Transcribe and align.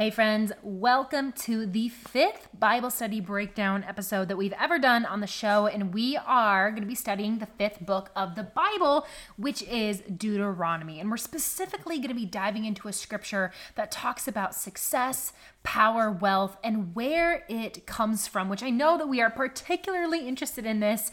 Hey, 0.00 0.08
friends, 0.08 0.50
welcome 0.62 1.30
to 1.32 1.66
the 1.66 1.90
fifth 1.90 2.48
Bible 2.58 2.88
study 2.88 3.20
breakdown 3.20 3.84
episode 3.86 4.28
that 4.28 4.38
we've 4.38 4.54
ever 4.54 4.78
done 4.78 5.04
on 5.04 5.20
the 5.20 5.26
show. 5.26 5.66
And 5.66 5.92
we 5.92 6.16
are 6.16 6.70
going 6.70 6.80
to 6.80 6.88
be 6.88 6.94
studying 6.94 7.36
the 7.36 7.44
fifth 7.44 7.84
book 7.84 8.10
of 8.16 8.34
the 8.34 8.44
Bible, 8.44 9.06
which 9.36 9.62
is 9.64 10.00
Deuteronomy. 10.00 11.00
And 11.00 11.10
we're 11.10 11.18
specifically 11.18 11.98
going 11.98 12.08
to 12.08 12.14
be 12.14 12.24
diving 12.24 12.64
into 12.64 12.88
a 12.88 12.94
scripture 12.94 13.52
that 13.74 13.90
talks 13.90 14.26
about 14.26 14.54
success, 14.54 15.34
power, 15.64 16.10
wealth, 16.10 16.56
and 16.64 16.94
where 16.94 17.44
it 17.50 17.84
comes 17.84 18.26
from, 18.26 18.48
which 18.48 18.62
I 18.62 18.70
know 18.70 18.96
that 18.96 19.06
we 19.06 19.20
are 19.20 19.28
particularly 19.28 20.26
interested 20.26 20.64
in 20.64 20.80
this 20.80 21.10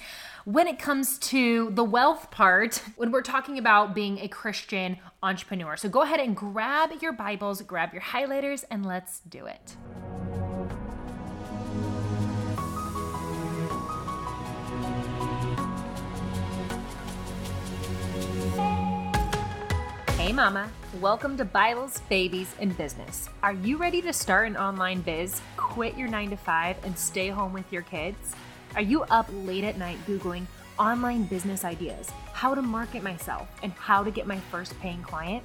when 0.48 0.66
it 0.66 0.80
comes 0.80 1.18
to 1.18 1.72
the 1.72 1.84
wealth 1.84 2.32
part, 2.32 2.82
when 2.96 3.12
we're 3.12 3.22
talking 3.22 3.58
about 3.58 3.94
being 3.94 4.18
a 4.20 4.30
Christian 4.30 4.98
entrepreneur. 5.22 5.76
So 5.76 5.90
go 5.90 6.04
ahead 6.04 6.22
and 6.22 6.38
grab 6.38 6.90
your 7.02 7.12
Bibles, 7.12 7.62
grab 7.64 7.92
your 7.92 8.02
highlighters, 8.02 8.64
and 8.72 8.86
let's 8.86 9.20
do 9.28 9.46
it. 9.46 9.76
Hey, 20.16 20.32
Mama. 20.32 20.70
Welcome 21.02 21.36
to 21.36 21.44
Bibles, 21.44 22.00
Babies, 22.08 22.56
and 22.62 22.76
Business. 22.78 23.28
Are 23.44 23.52
you 23.52 23.76
ready 23.76 24.02
to 24.02 24.14
start 24.14 24.48
an 24.48 24.56
online 24.56 25.02
biz, 25.02 25.42
quit 25.58 25.98
your 25.98 26.08
nine 26.08 26.30
to 26.30 26.38
five, 26.38 26.78
and 26.86 26.98
stay 26.98 27.28
home 27.28 27.52
with 27.52 27.70
your 27.74 27.82
kids? 27.82 28.34
Are 28.78 28.84
you 28.84 29.02
up 29.06 29.28
late 29.34 29.64
at 29.64 29.80
night 29.80 29.98
Googling 30.06 30.46
online 30.78 31.24
business 31.24 31.66
ideas, 31.66 32.12
how 32.34 32.54
to 32.54 32.62
market 32.62 33.02
myself, 33.02 33.48
and 33.64 33.72
how 33.72 34.04
to 34.04 34.12
get 34.12 34.28
my 34.28 34.38
first 34.52 34.80
paying 34.80 35.02
client? 35.02 35.44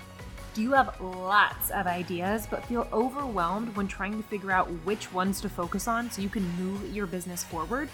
Do 0.52 0.60
you 0.60 0.72
have 0.72 1.00
lots 1.00 1.70
of 1.70 1.86
ideas 1.86 2.46
but 2.50 2.62
feel 2.66 2.86
overwhelmed 2.92 3.74
when 3.74 3.88
trying 3.88 4.22
to 4.22 4.28
figure 4.28 4.50
out 4.50 4.66
which 4.84 5.10
ones 5.14 5.40
to 5.40 5.48
focus 5.48 5.88
on 5.88 6.10
so 6.10 6.20
you 6.20 6.28
can 6.28 6.46
move 6.58 6.94
your 6.94 7.06
business 7.06 7.42
forward? 7.42 7.88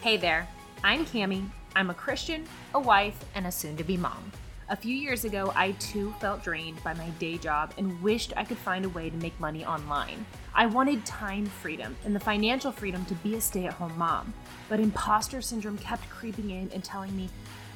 Hey 0.00 0.16
there, 0.16 0.48
I'm 0.82 1.06
Camie. 1.06 1.48
I'm 1.76 1.90
a 1.90 1.94
Christian, 1.94 2.44
a 2.74 2.80
wife, 2.80 3.24
and 3.36 3.46
a 3.46 3.52
soon 3.52 3.76
to 3.76 3.84
be 3.84 3.96
mom. 3.96 4.32
A 4.70 4.76
few 4.76 4.94
years 4.94 5.24
ago, 5.24 5.52
I 5.56 5.72
too 5.72 6.14
felt 6.20 6.44
drained 6.44 6.80
by 6.84 6.94
my 6.94 7.08
day 7.18 7.38
job 7.38 7.74
and 7.76 8.00
wished 8.00 8.32
I 8.36 8.44
could 8.44 8.56
find 8.56 8.84
a 8.84 8.88
way 8.90 9.10
to 9.10 9.16
make 9.16 9.38
money 9.40 9.64
online. 9.64 10.24
I 10.54 10.66
wanted 10.66 11.04
time 11.04 11.46
freedom 11.46 11.96
and 12.04 12.14
the 12.14 12.20
financial 12.20 12.70
freedom 12.70 13.04
to 13.06 13.14
be 13.16 13.34
a 13.34 13.40
stay 13.40 13.66
at 13.66 13.72
home 13.72 13.98
mom. 13.98 14.32
But 14.68 14.78
imposter 14.78 15.42
syndrome 15.42 15.76
kept 15.78 16.08
creeping 16.08 16.50
in 16.50 16.70
and 16.72 16.84
telling 16.84 17.16
me, 17.16 17.28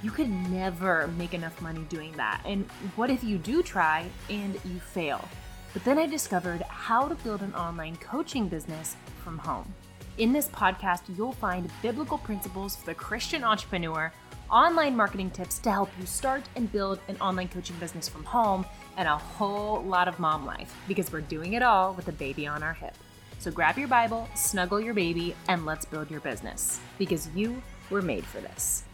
you 0.04 0.12
could 0.12 0.30
never 0.30 1.08
make 1.18 1.34
enough 1.34 1.60
money 1.60 1.84
doing 1.88 2.12
that. 2.12 2.40
And 2.44 2.64
what 2.94 3.10
if 3.10 3.24
you 3.24 3.38
do 3.38 3.60
try 3.64 4.06
and 4.30 4.54
you 4.64 4.78
fail? 4.78 5.28
But 5.72 5.82
then 5.82 5.98
I 5.98 6.06
discovered 6.06 6.62
how 6.62 7.08
to 7.08 7.16
build 7.16 7.42
an 7.42 7.56
online 7.56 7.96
coaching 7.96 8.46
business 8.46 8.94
from 9.24 9.38
home. 9.38 9.74
In 10.18 10.32
this 10.32 10.46
podcast, 10.46 11.00
you'll 11.16 11.32
find 11.32 11.68
biblical 11.82 12.18
principles 12.18 12.76
for 12.76 12.86
the 12.86 12.94
Christian 12.94 13.42
entrepreneur 13.42 14.12
online 14.50 14.96
marketing 14.96 15.30
tips 15.30 15.58
to 15.60 15.70
help 15.70 15.90
you 15.98 16.06
start 16.06 16.42
and 16.56 16.70
build 16.70 17.00
an 17.08 17.16
online 17.20 17.48
coaching 17.48 17.76
business 17.76 18.08
from 18.08 18.24
home, 18.24 18.66
and 18.96 19.08
a 19.08 19.16
whole 19.16 19.82
lot 19.82 20.08
of 20.08 20.18
mom 20.18 20.46
life 20.46 20.74
because 20.86 21.12
we're 21.12 21.20
doing 21.20 21.54
it 21.54 21.62
all 21.62 21.94
with 21.94 22.08
a 22.08 22.12
baby 22.12 22.46
on 22.46 22.62
our 22.62 22.74
hip. 22.74 22.94
So 23.38 23.50
grab 23.50 23.76
your 23.76 23.88
Bible, 23.88 24.28
snuggle 24.34 24.80
your 24.80 24.94
baby, 24.94 25.34
and 25.48 25.66
let's 25.66 25.84
build 25.84 26.10
your 26.10 26.20
business 26.20 26.80
because 26.98 27.28
you 27.34 27.62
were 27.90 28.02
made 28.02 28.24
for 28.24 28.40
this. 28.40 28.84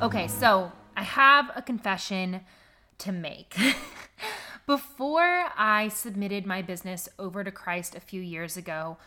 Okay, 0.00 0.28
so 0.28 0.70
I 0.96 1.02
have 1.02 1.50
a 1.56 1.62
confession 1.62 2.42
to 2.98 3.12
make. 3.12 3.56
Before 4.66 5.46
I 5.56 5.88
submitted 5.88 6.44
my 6.46 6.60
business 6.60 7.08
over 7.18 7.42
to 7.42 7.50
Christ 7.50 7.94
a 7.94 8.00
few 8.00 8.20
years 8.20 8.56
ago, 8.56 8.98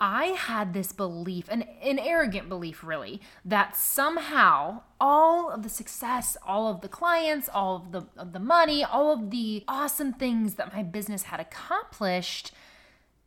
I 0.00 0.26
had 0.26 0.74
this 0.74 0.92
belief, 0.92 1.48
an, 1.48 1.62
an 1.82 1.98
arrogant 1.98 2.48
belief 2.48 2.84
really, 2.84 3.20
that 3.44 3.76
somehow 3.76 4.82
all 5.00 5.50
of 5.50 5.62
the 5.62 5.68
success, 5.70 6.36
all 6.46 6.68
of 6.68 6.82
the 6.82 6.88
clients, 6.88 7.48
all 7.52 7.76
of 7.76 7.92
the, 7.92 8.06
of 8.16 8.32
the 8.32 8.40
money, 8.40 8.84
all 8.84 9.12
of 9.12 9.30
the 9.30 9.64
awesome 9.66 10.12
things 10.12 10.54
that 10.54 10.74
my 10.74 10.82
business 10.82 11.24
had 11.24 11.40
accomplished 11.40 12.52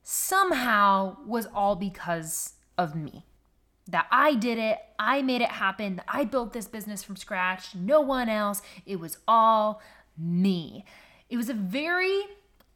somehow 0.03 1.17
was 1.25 1.47
all 1.53 1.75
because 1.75 2.53
of 2.77 2.95
me. 2.95 3.25
That 3.87 4.05
I 4.11 4.35
did 4.35 4.59
it, 4.59 4.77
I 4.99 5.23
made 5.23 5.41
it 5.41 5.49
happen, 5.49 6.01
I 6.07 6.23
built 6.23 6.53
this 6.53 6.67
business 6.67 7.01
from 7.01 7.15
scratch, 7.15 7.73
no 7.73 8.01
one 8.01 8.29
else. 8.29 8.61
It 8.85 8.99
was 8.99 9.17
all 9.27 9.81
me. 10.15 10.85
It 11.29 11.37
was 11.37 11.49
a 11.49 11.55
very 11.55 12.21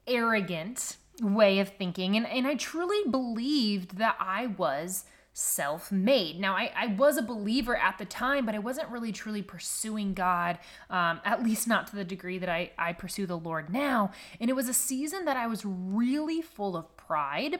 arrogant 0.07 0.97
way 1.21 1.59
of 1.59 1.69
thinking. 1.69 2.15
And, 2.15 2.25
and 2.27 2.47
I 2.47 2.55
truly 2.55 3.09
believed 3.09 3.97
that 3.97 4.15
I 4.19 4.47
was 4.47 5.05
self 5.33 5.91
made. 5.91 6.39
Now, 6.39 6.55
I, 6.55 6.71
I 6.75 6.87
was 6.87 7.17
a 7.17 7.21
believer 7.23 7.75
at 7.75 7.97
the 7.97 8.05
time, 8.05 8.45
but 8.45 8.53
I 8.53 8.59
wasn't 8.59 8.89
really 8.89 9.11
truly 9.11 9.41
pursuing 9.41 10.13
God, 10.13 10.59
um, 10.89 11.21
at 11.25 11.43
least 11.43 11.67
not 11.67 11.87
to 11.87 11.95
the 11.95 12.03
degree 12.03 12.37
that 12.37 12.49
I, 12.49 12.71
I 12.77 12.93
pursue 12.93 13.25
the 13.25 13.37
Lord 13.37 13.71
now. 13.71 14.11
And 14.39 14.49
it 14.49 14.53
was 14.53 14.69
a 14.69 14.73
season 14.73 15.25
that 15.25 15.35
I 15.35 15.47
was 15.47 15.65
really 15.65 16.41
full 16.41 16.77
of 16.77 16.95
pride. 16.97 17.59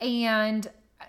And 0.00 0.66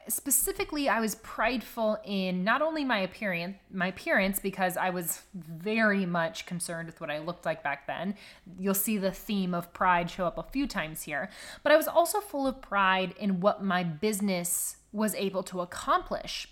specifically 0.07 0.89
I 0.89 0.99
was 0.99 1.15
prideful 1.15 1.97
in 2.05 2.43
not 2.43 2.61
only 2.61 2.83
my 2.83 2.99
appearance 2.99 3.57
my 3.71 3.87
appearance 3.87 4.39
because 4.39 4.77
I 4.77 4.89
was 4.89 5.21
very 5.33 6.05
much 6.05 6.45
concerned 6.45 6.87
with 6.87 7.01
what 7.01 7.09
I 7.09 7.19
looked 7.19 7.45
like 7.45 7.63
back 7.63 7.87
then. 7.87 8.15
You'll 8.59 8.73
see 8.73 8.97
the 8.97 9.11
theme 9.11 9.53
of 9.53 9.73
pride 9.73 10.09
show 10.09 10.25
up 10.25 10.37
a 10.37 10.43
few 10.43 10.67
times 10.67 11.03
here, 11.03 11.29
but 11.63 11.71
I 11.71 11.77
was 11.77 11.87
also 11.87 12.19
full 12.19 12.47
of 12.47 12.61
pride 12.61 13.13
in 13.19 13.39
what 13.39 13.63
my 13.63 13.83
business 13.83 14.77
was 14.91 15.15
able 15.15 15.43
to 15.43 15.61
accomplish. 15.61 16.47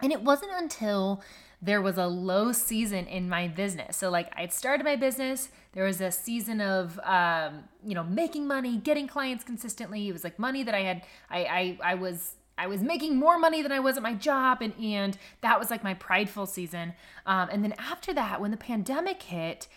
And 0.00 0.12
it 0.12 0.22
wasn't 0.22 0.52
until 0.54 1.22
there 1.62 1.80
was 1.80 1.96
a 1.96 2.06
low 2.06 2.50
season 2.50 3.06
in 3.06 3.28
my 3.28 3.46
business. 3.46 3.96
So 3.96 4.10
like 4.10 4.28
I'd 4.36 4.52
started 4.52 4.84
my 4.84 4.96
business, 4.96 5.48
there 5.72 5.84
was 5.84 6.00
a 6.00 6.10
season 6.10 6.60
of 6.60 6.98
um, 7.04 7.64
you 7.84 7.94
know, 7.94 8.02
making 8.02 8.46
money, 8.48 8.76
getting 8.76 9.06
clients 9.06 9.44
consistently. 9.44 10.08
It 10.08 10.12
was 10.12 10.24
like 10.24 10.38
money 10.38 10.64
that 10.64 10.74
I 10.74 10.80
had 10.80 11.02
I 11.30 11.44
I, 11.44 11.78
I 11.92 11.94
was 11.94 12.34
I 12.58 12.66
was 12.66 12.82
making 12.82 13.16
more 13.16 13.38
money 13.38 13.62
than 13.62 13.72
I 13.72 13.80
was 13.80 13.96
at 13.96 14.02
my 14.02 14.14
job, 14.14 14.60
and 14.60 14.74
and 14.80 15.16
that 15.40 15.58
was 15.58 15.70
like 15.70 15.82
my 15.82 15.94
prideful 15.94 16.46
season. 16.46 16.94
Um, 17.26 17.48
and 17.50 17.64
then 17.64 17.74
after 17.78 18.12
that, 18.14 18.40
when 18.40 18.50
the 18.50 18.56
pandemic 18.56 19.22
hit, 19.22 19.68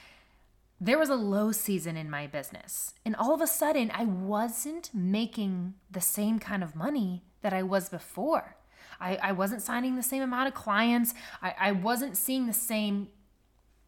there 0.80 1.00
was 1.00 1.10
a 1.10 1.16
low 1.16 1.52
season 1.52 1.96
in 1.98 2.10
my 2.10 2.28
business, 2.28 2.94
and 3.06 3.16
all 3.16 3.34
of 3.34 3.42
a 3.42 3.48
sudden, 3.48 3.92
I 3.94 4.06
wasn't 4.06 4.90
making 4.94 5.76
the 5.90 6.02
same 6.02 6.40
kind 6.40 6.64
of 6.64 6.76
money 6.76 7.24
that 7.42 7.54
I 7.54 7.64
was 7.64 7.90
before. 7.90 8.58
I, 9.00 9.18
I 9.18 9.32
wasn't 9.32 9.62
signing 9.62 9.96
the 9.96 10.04
same 10.04 10.22
amount 10.22 10.48
of 10.48 10.54
clients. 10.54 11.14
I, 11.42 11.54
I 11.60 11.72
wasn't 11.72 12.18
seeing 12.18 12.48
the 12.48 12.54
same 12.54 13.10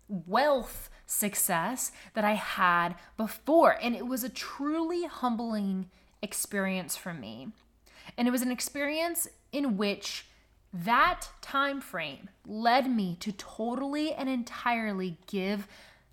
wealth 0.08 0.90
success 1.06 1.92
that 2.14 2.24
I 2.24 2.34
had 2.34 2.96
before. 3.16 3.78
And 3.82 3.96
it 3.96 4.08
was 4.08 4.24
a 4.24 4.30
truly 4.30 5.06
humbling 5.06 5.90
experience 6.22 6.96
for 6.96 7.14
me. 7.14 7.50
And 8.18 8.28
it 8.28 8.32
was 8.32 8.42
an 8.42 8.52
experience 8.52 9.28
in 9.52 9.78
which 9.78 10.26
that 10.74 11.30
time 11.42 11.82
frame 11.82 12.30
led 12.46 12.90
me 12.90 13.18
to 13.22 13.32
totally 13.32 14.14
and 14.14 14.30
entirely 14.30 15.18
give 15.28 15.68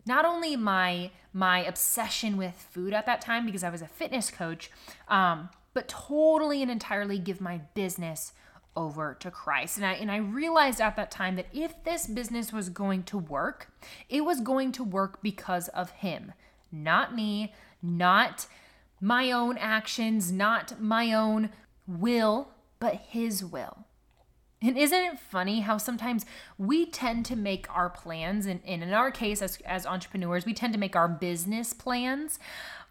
not 0.06 0.24
only 0.24 0.56
my 0.56 1.10
my 1.32 1.64
obsession 1.64 2.36
with 2.36 2.54
food 2.54 2.92
at 2.92 3.06
that 3.06 3.20
time 3.20 3.44
because 3.44 3.64
I 3.64 3.70
was 3.70 3.82
a 3.82 3.88
fitness 3.88 4.30
coach, 4.30 4.70
um, 5.08 5.48
but 5.72 5.88
totally 5.88 6.62
and 6.62 6.70
entirely 6.70 7.18
give 7.18 7.40
my 7.40 7.58
business 7.74 8.32
over 8.76 9.16
to 9.20 9.30
Christ. 9.30 9.76
And 9.76 9.86
I 9.86 9.92
and 9.94 10.10
I 10.10 10.16
realized 10.16 10.80
at 10.80 10.96
that 10.96 11.10
time 11.10 11.36
that 11.36 11.46
if 11.52 11.82
this 11.84 12.06
business 12.06 12.52
was 12.52 12.68
going 12.68 13.02
to 13.04 13.18
work, 13.18 13.68
it 14.08 14.24
was 14.24 14.40
going 14.40 14.72
to 14.72 14.84
work 14.84 15.22
because 15.22 15.68
of 15.68 15.90
him, 15.90 16.32
not 16.70 17.14
me, 17.14 17.52
not 17.82 18.46
my 19.00 19.32
own 19.32 19.58
actions, 19.58 20.32
not 20.32 20.80
my 20.80 21.12
own 21.12 21.50
will, 21.86 22.50
but 22.78 22.94
His 22.94 23.44
will. 23.44 23.86
And 24.62 24.78
isn't 24.78 24.98
it 24.98 25.18
funny 25.18 25.60
how 25.60 25.76
sometimes 25.76 26.24
we 26.56 26.86
tend 26.86 27.26
to 27.26 27.36
make 27.36 27.66
our 27.74 27.90
plans, 27.90 28.46
and, 28.46 28.60
and 28.64 28.82
in 28.82 28.94
our 28.94 29.10
case, 29.10 29.42
as, 29.42 29.58
as 29.66 29.84
entrepreneurs, 29.84 30.46
we 30.46 30.54
tend 30.54 30.72
to 30.72 30.78
make 30.78 30.96
our 30.96 31.08
business 31.08 31.74
plans 31.74 32.38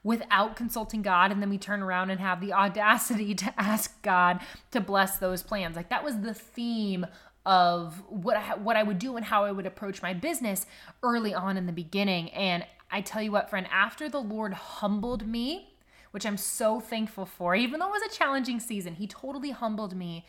without 0.04 0.56
consulting 0.56 1.02
God, 1.02 1.32
and 1.32 1.42
then 1.42 1.50
we 1.50 1.58
turn 1.58 1.82
around 1.82 2.10
and 2.10 2.20
have 2.20 2.42
the 2.42 2.54
audacity 2.54 3.34
to 3.36 3.54
ask 3.60 4.02
God 4.04 4.42
to 4.72 4.82
bless 4.82 5.18
those 5.18 5.42
plans. 5.42 5.76
Like 5.76 5.90
that 5.90 6.04
was 6.04 6.20
the 6.20 6.34
theme 6.34 7.06
of 7.46 8.04
what 8.08 8.38
I, 8.38 8.56
what 8.56 8.78
I 8.78 8.84
would 8.84 9.00
do 9.00 9.16
and 9.16 9.26
how 9.26 9.44
I 9.44 9.52
would 9.52 9.66
approach 9.66 10.02
my 10.02 10.14
business 10.14 10.66
early 11.02 11.34
on 11.34 11.58
in 11.58 11.66
the 11.66 11.74
beginning. 11.74 12.30
And 12.30 12.66
I 12.92 13.02
tell 13.02 13.22
you 13.22 13.32
what, 13.32 13.50
friend, 13.50 13.68
after 13.72 14.08
the 14.10 14.22
Lord 14.22 14.54
humbled 14.54 15.28
me 15.28 15.73
which 16.14 16.28
I'm 16.28 16.38
so 16.38 16.80
thankful 16.80 17.26
for. 17.26 17.56
Even 17.56 17.80
though 17.80 17.88
it 17.88 18.00
was 18.00 18.14
a 18.14 18.16
challenging 18.16 18.60
season, 18.60 18.94
He 18.94 19.08
totally 19.08 19.50
humbled 19.50 19.96
me. 19.96 20.28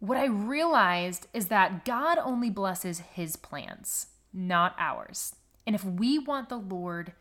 What 0.00 0.18
I 0.18 0.26
realized 0.26 1.28
is 1.32 1.46
that 1.46 1.86
God 1.86 2.18
only 2.18 2.50
blesses 2.50 2.98
His 2.98 3.36
plans, 3.36 4.08
not 4.34 4.76
ours. 4.78 5.34
And 5.66 5.74
if 5.74 5.82
we 5.82 6.18
want 6.18 6.50
the 6.50 6.58
Lord 6.58 7.14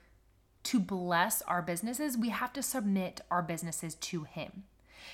to 0.63 0.79
bless 0.81 1.41
our 1.43 1.61
businesses, 1.61 2.17
we 2.17 2.27
have 2.27 2.51
to 2.51 2.61
submit 2.61 3.21
our 3.31 3.41
businesses 3.41 3.95
to 3.95 4.23
Him. 4.23 4.65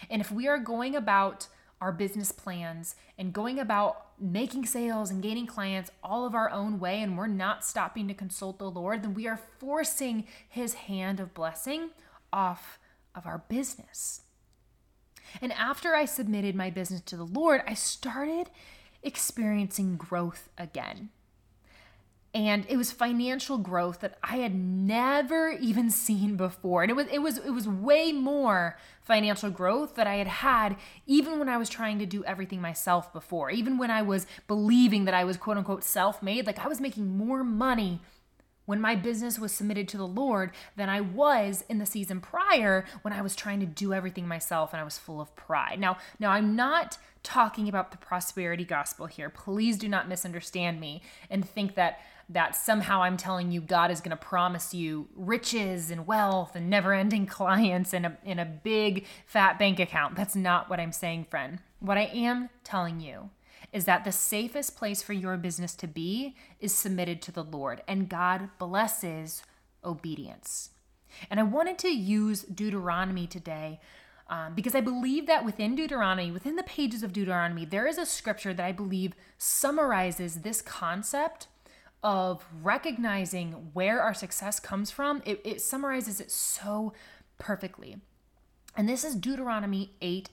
And 0.09 0.19
if 0.19 0.31
we 0.31 0.47
are 0.47 0.57
going 0.57 0.95
about 0.95 1.47
our 1.79 1.91
business 1.91 2.31
plans 2.31 2.95
and 3.19 3.33
going 3.33 3.59
about 3.59 4.07
making 4.19 4.65
sales 4.65 5.11
and 5.11 5.21
gaining 5.21 5.45
clients 5.45 5.91
all 6.03 6.25
of 6.25 6.33
our 6.33 6.49
own 6.49 6.79
way, 6.79 7.03
and 7.03 7.15
we're 7.15 7.27
not 7.27 7.63
stopping 7.63 8.07
to 8.07 8.15
consult 8.15 8.57
the 8.57 8.71
Lord, 8.71 9.03
then 9.03 9.13
we 9.13 9.27
are 9.27 9.39
forcing 9.59 10.25
His 10.49 10.73
hand 10.73 11.19
of 11.19 11.35
blessing 11.35 11.91
off 12.31 12.79
of 13.15 13.25
our 13.25 13.43
business. 13.49 14.21
And 15.41 15.53
after 15.53 15.95
I 15.95 16.05
submitted 16.05 16.55
my 16.55 16.69
business 16.69 17.01
to 17.01 17.17
the 17.17 17.25
Lord, 17.25 17.61
I 17.67 17.73
started 17.73 18.49
experiencing 19.03 19.95
growth 19.95 20.49
again. 20.57 21.09
And 22.33 22.65
it 22.69 22.77
was 22.77 22.93
financial 22.93 23.57
growth 23.57 23.99
that 23.99 24.17
I 24.23 24.37
had 24.37 24.55
never 24.55 25.49
even 25.49 25.89
seen 25.89 26.37
before. 26.37 26.83
And 26.83 26.89
it 26.89 26.95
was 26.95 27.07
it 27.07 27.19
was 27.19 27.37
it 27.37 27.49
was 27.51 27.67
way 27.67 28.11
more 28.11 28.77
financial 29.01 29.49
growth 29.49 29.95
that 29.95 30.07
I 30.07 30.15
had 30.15 30.27
had 30.27 30.77
even 31.05 31.39
when 31.39 31.49
I 31.49 31.57
was 31.57 31.69
trying 31.69 31.99
to 31.99 32.05
do 32.05 32.23
everything 32.23 32.61
myself 32.61 33.11
before. 33.11 33.51
Even 33.51 33.77
when 33.77 33.91
I 33.91 34.01
was 34.01 34.27
believing 34.47 35.05
that 35.05 35.13
I 35.13 35.25
was 35.25 35.37
quote 35.37 35.57
unquote 35.57 35.83
self-made, 35.83 36.47
like 36.47 36.59
I 36.59 36.69
was 36.69 36.79
making 36.79 37.17
more 37.17 37.43
money 37.43 37.99
when 38.65 38.79
my 38.79 38.95
business 38.95 39.39
was 39.39 39.51
submitted 39.51 39.87
to 39.89 39.97
the 39.97 40.07
Lord 40.07 40.51
than 40.75 40.89
I 40.89 41.01
was 41.01 41.63
in 41.69 41.79
the 41.79 41.85
season 41.85 42.21
prior 42.21 42.85
when 43.01 43.13
I 43.13 43.21
was 43.21 43.35
trying 43.35 43.59
to 43.59 43.65
do 43.65 43.93
everything 43.93 44.27
myself 44.27 44.73
and 44.73 44.79
I 44.79 44.83
was 44.83 44.97
full 44.97 45.19
of 45.19 45.35
pride. 45.35 45.79
Now, 45.79 45.97
now 46.19 46.31
I'm 46.31 46.55
not 46.55 46.97
talking 47.23 47.67
about 47.69 47.91
the 47.91 47.97
prosperity 47.97 48.65
gospel 48.65 49.05
here. 49.05 49.29
Please 49.29 49.77
do 49.77 49.87
not 49.87 50.07
misunderstand 50.07 50.79
me 50.79 51.01
and 51.29 51.47
think 51.47 51.75
that 51.75 51.99
that 52.29 52.55
somehow 52.55 53.01
I'm 53.01 53.17
telling 53.17 53.51
you 53.51 53.59
God 53.59 53.91
is 53.91 53.99
going 53.99 54.11
to 54.11 54.15
promise 54.15 54.73
you 54.73 55.09
riches 55.15 55.91
and 55.91 56.07
wealth 56.07 56.55
and 56.55 56.69
never-ending 56.69 57.25
clients 57.27 57.93
and 57.93 58.05
a 58.05 58.17
in 58.23 58.39
a 58.39 58.45
big 58.45 59.05
fat 59.25 59.59
bank 59.59 59.79
account. 59.79 60.15
That's 60.15 60.35
not 60.35 60.69
what 60.69 60.79
I'm 60.79 60.93
saying, 60.93 61.25
friend. 61.25 61.59
What 61.79 61.97
I 61.97 62.05
am 62.13 62.49
telling 62.63 63.01
you 63.01 63.31
is 63.71 63.85
that 63.85 64.03
the 64.03 64.11
safest 64.11 64.75
place 64.75 65.01
for 65.01 65.13
your 65.13 65.37
business 65.37 65.75
to 65.75 65.87
be 65.87 66.35
is 66.59 66.73
submitted 66.73 67.21
to 67.21 67.31
the 67.31 67.43
Lord, 67.43 67.81
and 67.87 68.09
God 68.09 68.49
blesses 68.57 69.43
obedience. 69.83 70.71
And 71.29 71.39
I 71.39 71.43
wanted 71.43 71.77
to 71.79 71.89
use 71.89 72.43
Deuteronomy 72.43 73.27
today 73.27 73.79
um, 74.29 74.55
because 74.55 74.75
I 74.75 74.81
believe 74.81 75.27
that 75.27 75.45
within 75.45 75.75
Deuteronomy, 75.75 76.31
within 76.31 76.55
the 76.55 76.63
pages 76.63 77.03
of 77.03 77.11
Deuteronomy, 77.11 77.65
there 77.65 77.85
is 77.85 77.97
a 77.97 78.05
scripture 78.05 78.53
that 78.53 78.65
I 78.65 78.71
believe 78.71 79.13
summarizes 79.37 80.35
this 80.35 80.61
concept 80.61 81.47
of 82.01 82.45
recognizing 82.61 83.71
where 83.73 84.01
our 84.01 84.13
success 84.13 84.59
comes 84.59 84.89
from. 84.89 85.21
It, 85.25 85.41
it 85.43 85.61
summarizes 85.61 86.21
it 86.21 86.31
so 86.31 86.93
perfectly. 87.37 87.97
And 88.75 88.87
this 88.87 89.03
is 89.03 89.15
Deuteronomy 89.15 89.91
8 90.01 90.29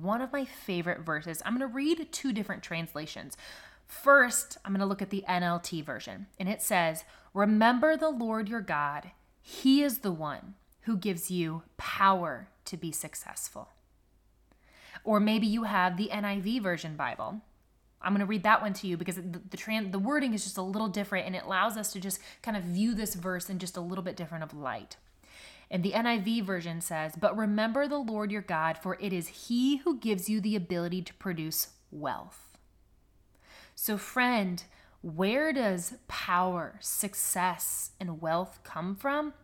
one 0.00 0.22
of 0.22 0.32
my 0.32 0.44
favorite 0.44 1.00
verses. 1.00 1.42
I'm 1.44 1.58
going 1.58 1.68
to 1.68 1.74
read 1.74 2.08
two 2.12 2.32
different 2.32 2.62
translations. 2.62 3.36
First, 3.84 4.58
I'm 4.64 4.72
going 4.72 4.80
to 4.80 4.86
look 4.86 5.02
at 5.02 5.10
the 5.10 5.24
NLT 5.28 5.84
version, 5.84 6.26
and 6.38 6.48
it 6.48 6.62
says, 6.62 7.04
Remember 7.34 7.96
the 7.96 8.10
Lord 8.10 8.48
your 8.48 8.60
God, 8.60 9.10
He 9.40 9.82
is 9.82 9.98
the 9.98 10.12
one 10.12 10.54
who 10.82 10.96
gives 10.96 11.30
you 11.30 11.62
power 11.76 12.48
to 12.66 12.76
be 12.76 12.92
successful. 12.92 13.70
Or 15.02 15.18
maybe 15.18 15.46
you 15.46 15.64
have 15.64 15.96
the 15.96 16.10
NIV 16.12 16.62
version 16.62 16.96
Bible. 16.96 17.40
I'm 18.00 18.12
going 18.12 18.20
to 18.20 18.26
read 18.26 18.44
that 18.44 18.62
one 18.62 18.74
to 18.74 18.86
you 18.86 18.96
because 18.96 19.16
the 19.16 19.40
the, 19.50 19.56
trans, 19.56 19.90
the 19.90 19.98
wording 19.98 20.32
is 20.32 20.44
just 20.44 20.58
a 20.58 20.62
little 20.62 20.88
different 20.88 21.26
and 21.26 21.34
it 21.34 21.44
allows 21.44 21.76
us 21.76 21.92
to 21.92 22.00
just 22.00 22.20
kind 22.42 22.56
of 22.56 22.62
view 22.62 22.94
this 22.94 23.14
verse 23.14 23.50
in 23.50 23.58
just 23.58 23.76
a 23.76 23.80
little 23.80 24.04
bit 24.04 24.16
different 24.16 24.44
of 24.44 24.54
light. 24.54 24.96
And 25.70 25.82
the 25.82 25.92
NIV 25.92 26.44
version 26.44 26.80
says, 26.80 27.12
But 27.18 27.36
remember 27.36 27.86
the 27.86 27.98
Lord 27.98 28.30
your 28.30 28.42
God, 28.42 28.78
for 28.78 28.96
it 29.00 29.12
is 29.12 29.28
He 29.28 29.78
who 29.78 29.98
gives 29.98 30.28
you 30.28 30.40
the 30.40 30.56
ability 30.56 31.02
to 31.02 31.14
produce 31.14 31.68
wealth. 31.90 32.58
So, 33.74 33.96
friend, 33.96 34.62
where 35.02 35.52
does 35.52 35.94
power, 36.08 36.78
success, 36.80 37.92
and 38.00 38.20
wealth 38.20 38.60
come 38.64 38.96
from? 38.96 39.34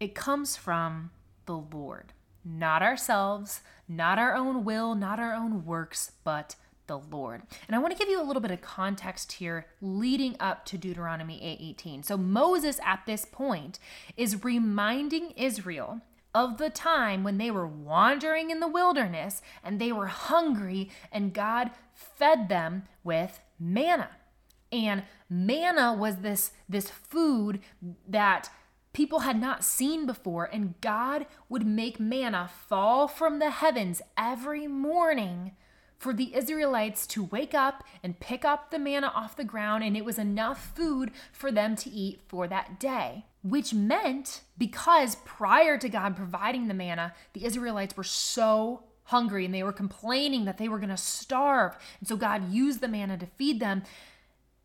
It 0.00 0.14
comes 0.14 0.56
from 0.56 1.10
the 1.46 1.56
Lord, 1.56 2.12
not 2.44 2.82
ourselves, 2.82 3.60
not 3.86 4.18
our 4.18 4.34
own 4.34 4.64
will, 4.64 4.94
not 4.94 5.20
our 5.20 5.34
own 5.34 5.64
works, 5.64 6.12
but 6.24 6.56
the 6.86 6.98
Lord. 6.98 7.42
And 7.66 7.74
I 7.74 7.78
want 7.78 7.92
to 7.92 7.98
give 7.98 8.08
you 8.08 8.20
a 8.20 8.24
little 8.24 8.42
bit 8.42 8.50
of 8.50 8.60
context 8.60 9.32
here 9.32 9.66
leading 9.80 10.36
up 10.40 10.64
to 10.66 10.78
Deuteronomy 10.78 11.40
8:18. 11.42 12.02
So 12.02 12.16
Moses 12.16 12.80
at 12.84 13.06
this 13.06 13.24
point 13.24 13.78
is 14.16 14.44
reminding 14.44 15.30
Israel 15.32 16.00
of 16.34 16.58
the 16.58 16.70
time 16.70 17.22
when 17.22 17.38
they 17.38 17.50
were 17.50 17.66
wandering 17.66 18.50
in 18.50 18.60
the 18.60 18.68
wilderness 18.68 19.40
and 19.62 19.80
they 19.80 19.92
were 19.92 20.08
hungry 20.08 20.90
and 21.12 21.32
God 21.32 21.70
fed 21.92 22.48
them 22.48 22.84
with 23.04 23.40
manna. 23.58 24.10
And 24.72 25.04
manna 25.30 25.94
was 25.94 26.16
this 26.16 26.52
this 26.68 26.90
food 26.90 27.60
that 28.08 28.50
people 28.92 29.20
had 29.20 29.40
not 29.40 29.62
seen 29.62 30.06
before 30.06 30.46
and 30.46 30.80
God 30.80 31.26
would 31.48 31.66
make 31.66 32.00
manna 32.00 32.50
fall 32.68 33.06
from 33.06 33.38
the 33.38 33.50
heavens 33.50 34.02
every 34.16 34.66
morning 34.66 35.52
for 35.98 36.12
the 36.12 36.34
Israelites 36.34 37.06
to 37.08 37.24
wake 37.24 37.54
up 37.54 37.84
and 38.02 38.20
pick 38.20 38.44
up 38.44 38.70
the 38.70 38.78
manna 38.78 39.12
off 39.14 39.36
the 39.36 39.44
ground, 39.44 39.84
and 39.84 39.96
it 39.96 40.04
was 40.04 40.18
enough 40.18 40.74
food 40.74 41.10
for 41.32 41.50
them 41.50 41.76
to 41.76 41.90
eat 41.90 42.20
for 42.28 42.46
that 42.48 42.78
day. 42.78 43.24
Which 43.42 43.74
meant, 43.74 44.40
because 44.56 45.16
prior 45.24 45.76
to 45.78 45.88
God 45.88 46.16
providing 46.16 46.68
the 46.68 46.74
manna, 46.74 47.14
the 47.32 47.44
Israelites 47.44 47.96
were 47.96 48.04
so 48.04 48.84
hungry 49.04 49.44
and 49.44 49.54
they 49.54 49.62
were 49.62 49.72
complaining 49.72 50.46
that 50.46 50.58
they 50.58 50.68
were 50.68 50.78
going 50.78 50.88
to 50.88 50.96
starve. 50.96 51.76
And 52.00 52.08
so 52.08 52.16
God 52.16 52.52
used 52.52 52.80
the 52.80 52.88
manna 52.88 53.18
to 53.18 53.26
feed 53.26 53.60
them. 53.60 53.82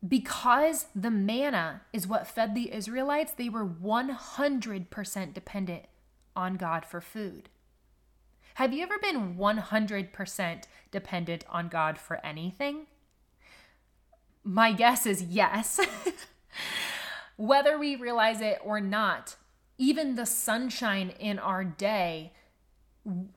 Because 0.06 0.86
the 0.94 1.10
manna 1.10 1.82
is 1.92 2.06
what 2.06 2.26
fed 2.26 2.54
the 2.54 2.72
Israelites, 2.72 3.32
they 3.32 3.50
were 3.50 3.66
100% 3.66 5.34
dependent 5.34 5.84
on 6.34 6.54
God 6.54 6.86
for 6.86 7.02
food. 7.02 7.50
Have 8.54 8.72
you 8.72 8.82
ever 8.82 8.98
been 8.98 9.36
100% 9.36 10.62
dependent 10.90 11.44
on 11.48 11.68
God 11.68 11.98
for 11.98 12.24
anything? 12.24 12.86
My 14.44 14.72
guess 14.72 15.06
is 15.06 15.22
yes. 15.22 15.80
Whether 17.36 17.78
we 17.78 17.96
realize 17.96 18.40
it 18.40 18.58
or 18.62 18.80
not, 18.80 19.36
even 19.78 20.14
the 20.14 20.26
sunshine 20.26 21.14
in 21.18 21.38
our 21.38 21.64
day, 21.64 22.32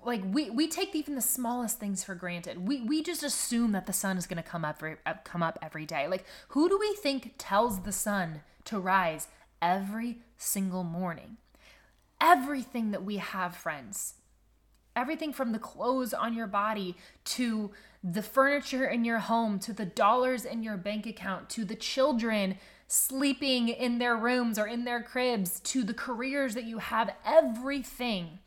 like 0.06 0.22
we, 0.26 0.50
we 0.50 0.68
take 0.68 0.94
even 0.94 1.16
the 1.16 1.22
smallest 1.22 1.80
things 1.80 2.04
for 2.04 2.16
granted. 2.16 2.68
We, 2.68 2.82
we 2.82 3.02
just 3.02 3.24
assume 3.24 3.72
that 3.72 3.86
the 3.86 3.94
sun 3.94 4.18
is 4.18 4.28
going 4.28 4.44
to 4.44 4.50
come 4.50 4.66
up 4.66 4.84
uh, 5.06 5.14
come 5.24 5.42
up 5.42 5.58
every 5.62 5.86
day. 5.86 6.08
Like 6.08 6.26
who 6.50 6.68
do 6.68 6.78
we 6.78 6.96
think 6.96 7.36
tells 7.38 7.82
the 7.82 7.94
sun 7.94 8.42
to 8.66 8.80
rise 8.80 9.28
every 9.62 10.20
single 10.38 10.84
morning? 10.84 11.38
Everything 12.20 12.92
that 12.92 13.04
we 13.04 13.18
have, 13.18 13.56
friends, 13.56 14.16
Everything 14.96 15.34
from 15.34 15.52
the 15.52 15.60
clothes 15.60 16.14
on 16.14 16.34
your 16.34 16.48
body 16.48 16.96
to 17.26 17.72
the 18.04 18.22
furniture 18.22 18.86
in 18.86 19.06
your 19.06 19.20
home 19.20 19.60
to 19.60 19.74
the 19.74 19.86
dollars 19.86 20.46
in 20.46 20.62
your 20.62 20.78
bank 20.78 21.06
account 21.06 21.50
to 21.50 21.66
the 21.66 21.76
children 21.76 22.58
sleeping 22.88 23.70
in 23.70 23.98
their 23.98 24.16
rooms 24.16 24.60
or 24.60 24.68
in 24.68 24.86
their 24.86 25.02
cribs 25.02 25.60
to 25.62 25.84
the 25.84 25.94
careers 25.94 26.54
that 26.54 26.66
you 26.66 26.78
have, 26.78 27.12
everything 27.26 28.40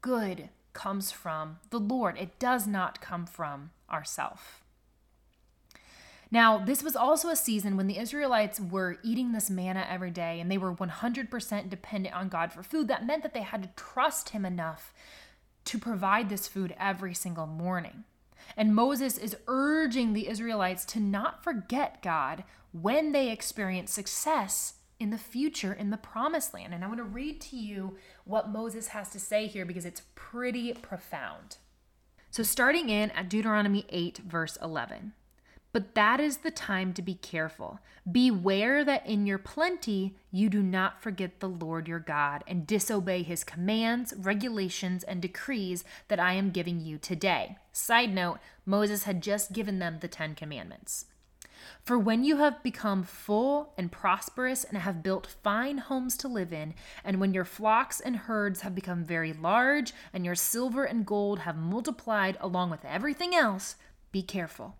good 0.00 0.48
comes 0.72 1.12
from 1.12 1.58
the 1.70 1.78
Lord. 1.78 2.18
It 2.18 2.38
does 2.38 2.66
not 2.66 3.00
come 3.00 3.24
from 3.24 3.70
ourself. 3.90 4.64
Now, 6.30 6.58
this 6.58 6.82
was 6.82 6.96
also 6.96 7.28
a 7.28 7.36
season 7.36 7.76
when 7.76 7.86
the 7.86 7.98
Israelites 7.98 8.58
were 8.58 8.98
eating 9.04 9.30
this 9.30 9.48
manna 9.48 9.86
every 9.88 10.10
day 10.10 10.40
and 10.40 10.50
they 10.50 10.58
were 10.58 10.74
100% 10.74 11.70
dependent 11.70 12.14
on 12.16 12.28
God 12.28 12.52
for 12.52 12.64
food. 12.64 12.88
That 12.88 13.06
meant 13.06 13.22
that 13.22 13.34
they 13.34 13.42
had 13.42 13.62
to 13.62 13.70
trust 13.76 14.30
Him 14.30 14.44
enough 14.44 14.92
to 15.66 15.78
provide 15.78 16.28
this 16.28 16.46
food 16.46 16.74
every 16.78 17.14
single 17.14 17.46
morning. 17.46 18.04
And 18.56 18.74
Moses 18.74 19.18
is 19.18 19.36
urging 19.48 20.12
the 20.12 20.28
Israelites 20.28 20.84
to 20.86 21.00
not 21.00 21.42
forget 21.42 22.02
God 22.02 22.44
when 22.72 23.12
they 23.12 23.30
experience 23.30 23.92
success 23.92 24.74
in 25.00 25.10
the 25.10 25.18
future 25.18 25.72
in 25.72 25.90
the 25.90 25.96
promised 25.96 26.54
land. 26.54 26.72
And 26.72 26.84
I 26.84 26.86
want 26.86 26.98
to 26.98 27.04
read 27.04 27.40
to 27.42 27.56
you 27.56 27.96
what 28.24 28.50
Moses 28.50 28.88
has 28.88 29.10
to 29.10 29.20
say 29.20 29.46
here 29.46 29.64
because 29.64 29.84
it's 29.84 30.02
pretty 30.14 30.72
profound. 30.72 31.56
So, 32.30 32.42
starting 32.42 32.88
in 32.88 33.10
at 33.12 33.28
Deuteronomy 33.28 33.86
8, 33.88 34.18
verse 34.18 34.58
11. 34.60 35.12
But 35.74 35.96
that 35.96 36.20
is 36.20 36.36
the 36.38 36.52
time 36.52 36.92
to 36.92 37.02
be 37.02 37.14
careful. 37.14 37.80
Beware 38.10 38.84
that 38.84 39.04
in 39.08 39.26
your 39.26 39.38
plenty 39.38 40.14
you 40.30 40.48
do 40.48 40.62
not 40.62 41.02
forget 41.02 41.40
the 41.40 41.48
Lord 41.48 41.88
your 41.88 41.98
God 41.98 42.44
and 42.46 42.64
disobey 42.64 43.24
his 43.24 43.42
commands, 43.42 44.14
regulations, 44.16 45.02
and 45.02 45.20
decrees 45.20 45.82
that 46.06 46.20
I 46.20 46.34
am 46.34 46.52
giving 46.52 46.78
you 46.78 46.96
today. 46.96 47.56
Side 47.72 48.14
note 48.14 48.38
Moses 48.64 49.02
had 49.02 49.20
just 49.20 49.52
given 49.52 49.80
them 49.80 49.98
the 49.98 50.06
Ten 50.06 50.36
Commandments. 50.36 51.06
For 51.82 51.98
when 51.98 52.22
you 52.22 52.36
have 52.36 52.62
become 52.62 53.02
full 53.02 53.72
and 53.76 53.90
prosperous 53.90 54.62
and 54.62 54.78
have 54.78 55.02
built 55.02 55.26
fine 55.42 55.78
homes 55.78 56.16
to 56.18 56.28
live 56.28 56.52
in, 56.52 56.74
and 57.02 57.18
when 57.18 57.34
your 57.34 57.44
flocks 57.44 57.98
and 57.98 58.14
herds 58.14 58.60
have 58.60 58.76
become 58.76 59.02
very 59.02 59.32
large, 59.32 59.92
and 60.12 60.24
your 60.24 60.36
silver 60.36 60.84
and 60.84 61.04
gold 61.04 61.40
have 61.40 61.56
multiplied 61.56 62.36
along 62.40 62.70
with 62.70 62.84
everything 62.84 63.34
else, 63.34 63.74
be 64.12 64.22
careful. 64.22 64.76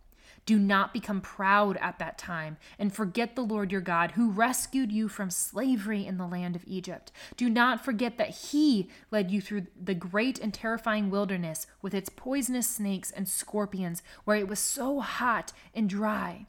Do 0.47 0.59
not 0.59 0.93
become 0.93 1.21
proud 1.21 1.77
at 1.79 1.99
that 1.99 2.19
time 2.19 2.57
and 2.79 2.93
forget 2.93 3.35
the 3.35 3.43
Lord 3.43 3.73
your 3.73 3.81
God 3.81 4.13
who 4.13 4.31
rescued 4.31 4.93
you 4.93 5.09
from 5.09 5.31
slavery 5.31 6.07
in 6.07 6.19
the 6.19 6.27
land 6.27 6.57
of 6.57 6.65
Egypt. 6.67 7.13
Do 7.37 7.49
not 7.49 7.85
forget 7.85 8.19
that 8.19 8.31
he 8.31 8.91
led 9.11 9.31
you 9.31 9.41
through 9.41 9.67
the 9.81 9.95
great 9.95 10.39
and 10.39 10.53
terrifying 10.53 11.11
wilderness 11.11 11.67
with 11.81 11.95
its 11.95 12.11
poisonous 12.11 12.69
snakes 12.69 13.11
and 13.11 13.29
scorpions, 13.29 14.03
where 14.25 14.37
it 14.37 14.49
was 14.49 14.59
so 14.59 15.01
hot 15.01 15.53
and 15.75 15.89
dry 15.89 16.47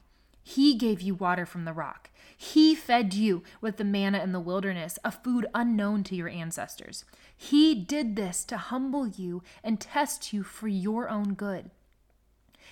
he 0.48 0.76
gave 0.76 1.00
you 1.00 1.16
water 1.16 1.44
from 1.44 1.64
the 1.64 1.72
rock. 1.72 2.08
He 2.36 2.76
fed 2.76 3.14
you 3.14 3.42
with 3.60 3.78
the 3.78 3.84
manna 3.84 4.22
in 4.22 4.30
the 4.30 4.38
wilderness, 4.38 4.96
a 5.02 5.10
food 5.10 5.48
unknown 5.52 6.04
to 6.04 6.14
your 6.14 6.28
ancestors. 6.28 7.04
He 7.36 7.74
did 7.74 8.14
this 8.14 8.44
to 8.44 8.56
humble 8.56 9.08
you 9.08 9.42
and 9.64 9.80
test 9.80 10.32
you 10.32 10.44
for 10.44 10.68
your 10.68 11.08
own 11.08 11.34
good. 11.34 11.72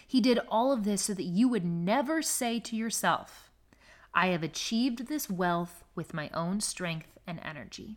He 0.07 0.21
did 0.21 0.41
all 0.49 0.73
of 0.73 0.85
this 0.85 1.03
so 1.03 1.15
that 1.15 1.25
you 1.25 1.49
would 1.49 1.65
never 1.65 2.23
say 2.23 2.61
to 2.61 2.77
yourself, 2.77 3.51
I 4.13 4.29
have 4.29 4.43
achieved 4.43 5.09
this 5.09 5.29
wealth 5.29 5.85
with 5.95 6.15
my 6.15 6.31
own 6.33 6.61
strength 6.61 7.19
and 7.27 7.41
energy. 7.43 7.97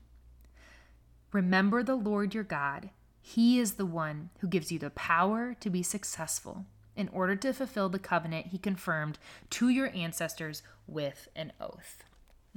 Remember 1.32 1.84
the 1.84 1.96
Lord 1.96 2.34
your 2.34 2.44
God. 2.44 2.90
He 3.22 3.60
is 3.60 3.74
the 3.74 3.86
one 3.86 4.30
who 4.40 4.48
gives 4.48 4.72
you 4.72 4.80
the 4.80 4.90
power 4.90 5.56
to 5.60 5.70
be 5.70 5.84
successful 5.84 6.66
in 6.96 7.10
order 7.10 7.36
to 7.36 7.54
fulfill 7.54 7.90
the 7.90 8.00
covenant 8.00 8.48
he 8.48 8.58
confirmed 8.58 9.20
to 9.52 9.70
your 9.70 9.94
ancestors 9.94 10.64
with 10.88 11.28
an 11.36 11.54
oath. 11.60 12.04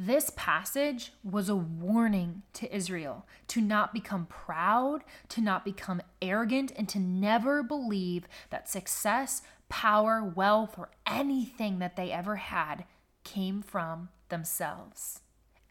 This 0.03 0.31
passage 0.35 1.13
was 1.23 1.51
a 1.51 1.55
warning 1.55 2.41
to 2.55 2.75
Israel 2.75 3.27
to 3.49 3.61
not 3.61 3.93
become 3.93 4.25
proud, 4.25 5.05
to 5.29 5.43
not 5.43 5.63
become 5.63 6.01
arrogant, 6.23 6.73
and 6.75 6.89
to 6.89 6.99
never 6.99 7.63
believe 7.63 8.27
that 8.49 8.67
success, 8.67 9.43
power, 9.69 10.25
wealth, 10.25 10.79
or 10.79 10.89
anything 11.07 11.81
that 11.81 11.97
they 11.97 12.13
ever 12.13 12.37
had 12.37 12.87
came 13.25 13.61
from 13.61 14.09
themselves. 14.31 15.21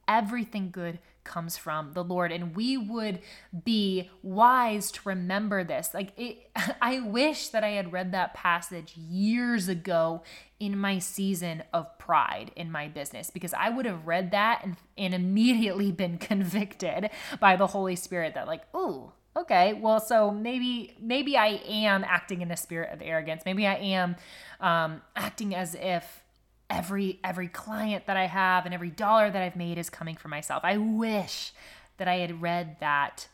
Everything 0.10 0.72
good 0.72 1.00
comes 1.30 1.58
from 1.58 1.94
the 1.94 2.04
Lord. 2.04 2.32
And 2.32 2.56
we 2.56 2.76
would 2.76 3.20
be 3.64 4.10
wise 4.24 4.92
to 4.92 5.02
remember 5.06 5.64
this. 5.64 5.94
Like, 5.94 6.12
it, 6.18 6.50
I 6.82 7.00
wish 7.00 7.50
that 7.50 7.64
I 7.64 7.70
had 7.70 7.94
read 7.94 8.12
that 8.12 8.34
passage 8.34 8.98
years 8.98 9.70
ago 9.70 10.24
in 10.60 10.78
my 10.78 11.00
season 11.00 11.64
of 11.72 11.98
pride 11.98 12.52
in 12.56 12.70
my 12.72 12.88
business 12.88 13.30
because 13.30 13.54
I 13.54 13.70
would 13.70 13.86
have 13.86 14.08
read 14.08 14.32
that 14.32 14.62
and, 14.64 14.76
and 14.98 15.14
immediately 15.14 15.92
been 16.04 16.18
convicted 16.18 17.10
by 17.40 17.56
the 17.56 17.68
Holy 17.68 17.96
Spirit 17.96 18.34
that, 18.34 18.48
like, 18.48 18.64
ooh, 18.76 19.14
okay 19.38 19.74
well 19.74 20.00
so 20.00 20.32
maybe 20.32 20.96
maybe 21.00 21.38
i 21.38 21.62
am 21.68 22.04
acting 22.04 22.42
in 22.42 22.50
a 22.50 22.58
spirit 22.58 22.92
of 22.92 23.00
arrogance 23.00 23.44
maybe 23.46 23.68
i 23.68 23.76
am 23.76 24.16
um, 24.60 25.04
acting 25.16 25.54
as 25.54 25.76
if 25.80 26.24
every 26.70 27.20
every 27.24 27.48
client 27.48 28.06
that 28.06 28.18
I 28.18 28.28
have 28.28 28.66
and 28.66 28.74
every 28.74 28.90
dollar 28.90 29.30
that 29.32 29.42
I've 29.42 29.56
made 29.56 29.78
is 29.78 29.90
coming 29.90 30.16
from 30.16 30.32
myself. 30.32 30.64
I 30.64 30.78
wish 30.78 31.54
that 31.98 32.08
I 32.08 32.16
had 32.16 32.42
read 32.42 32.78
that 32.80 33.28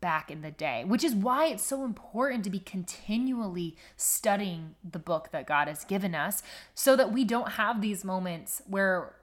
back 0.00 0.30
in 0.30 0.42
the 0.42 0.50
day, 0.50 0.84
which 0.84 1.04
is 1.04 1.14
why 1.14 1.46
it's 1.46 1.62
so 1.62 1.84
important 1.84 2.44
to 2.44 2.50
be 2.50 2.58
continually 2.58 3.76
studying 3.96 4.74
the 4.88 4.98
book 4.98 5.30
that 5.32 5.46
God 5.46 5.68
has 5.68 5.84
given 5.84 6.14
us 6.14 6.42
so 6.74 6.96
that 6.96 7.12
we 7.12 7.24
don't 7.24 7.52
have 7.52 7.80
these 7.80 8.04
moments 8.04 8.60
where 8.66 9.14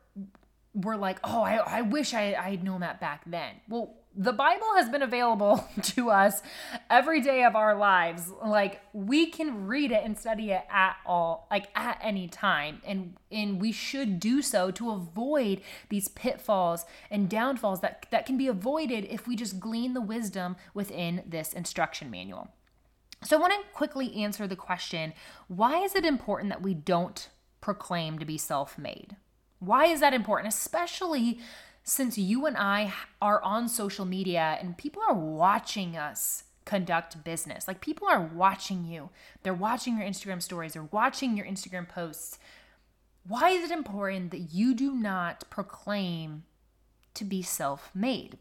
we're 0.74 0.96
like, 0.96 1.20
oh, 1.24 1.42
I, 1.42 1.56
I 1.58 1.82
wish 1.82 2.14
I, 2.14 2.34
I 2.34 2.52
had 2.52 2.64
known 2.64 2.82
that 2.82 3.02
back 3.02 3.24
then. 3.26 3.56
Well, 3.68 3.96
the 4.16 4.34
Bible 4.34 4.68
has 4.76 4.90
been 4.90 5.02
available 5.02 5.68
to 5.82 6.10
us 6.10 6.42
every 6.90 7.22
day 7.22 7.44
of 7.44 7.56
our 7.56 7.76
lives. 7.76 8.32
Like 8.44 8.82
we 8.92 9.28
can 9.28 9.68
read 9.68 9.92
it 9.92 10.04
and 10.04 10.18
study 10.18 10.52
it 10.52 10.64
at 10.70 10.98
all, 11.06 11.48
like 11.52 11.70
at 11.76 12.00
any 12.02 12.28
time. 12.28 12.82
And 12.86 13.16
and 13.32 13.62
we 13.62 13.72
should 13.72 14.20
do 14.20 14.42
so 14.42 14.72
to 14.72 14.92
avoid 14.92 15.62
these 15.90 16.08
pitfalls 16.08 16.86
and 17.12 17.30
downfalls 17.30 17.82
that, 17.82 18.08
that 18.10 18.26
can 18.26 18.38
be 18.38 18.48
avoided 18.48 19.06
if 19.06 19.28
we 19.28 19.36
just 19.36 19.60
glean 19.60 19.94
the 19.94 20.02
wisdom 20.02 20.56
within 20.74 21.24
this 21.26 21.54
instruction 21.54 22.10
manual. 22.10 22.50
So 23.24 23.38
I 23.38 23.40
want 23.40 23.54
to 23.54 23.74
quickly 23.74 24.16
answer 24.24 24.48
the 24.48 24.56
question, 24.56 25.14
why 25.48 25.84
is 25.84 25.94
it 25.94 26.06
important 26.06 26.50
that 26.50 26.62
we 26.62 26.74
don't 26.74 27.30
proclaim 27.60 28.18
to 28.18 28.26
be 28.26 28.38
self-made? 28.38 29.18
Why 29.60 29.88
is 29.88 30.00
that 30.00 30.14
important? 30.14 30.54
Especially 30.54 31.40
since 31.90 32.18
you 32.18 32.46
and 32.46 32.56
I 32.56 32.94
are 33.20 33.42
on 33.42 33.68
social 33.68 34.06
media 34.06 34.58
and 34.62 34.78
people 34.78 35.02
are 35.08 35.16
watching 35.16 35.98
us 35.98 36.44
conduct 36.64 37.24
business. 37.24 37.68
Like 37.68 37.82
people 37.82 38.08
are 38.08 38.22
watching 38.22 38.86
you. 38.86 39.10
They're 39.42 39.56
watching 39.56 39.98
your 39.98 40.08
Instagram 40.08 40.42
stories, 40.42 40.74
they're 40.74 40.84
watching 40.84 41.36
your 41.36 41.48
Instagram 41.48 41.90
posts. 41.90 42.38
Why 43.28 43.50
is 43.50 43.70
it 43.70 43.74
important 43.74 44.32
that 44.32 44.54
you 44.54 44.76
do 44.76 44.94
not 44.94 45.50
proclaim 45.50 46.44
to 47.16 47.26
be 47.26 47.42
self 47.42 47.90
made? 47.96 48.38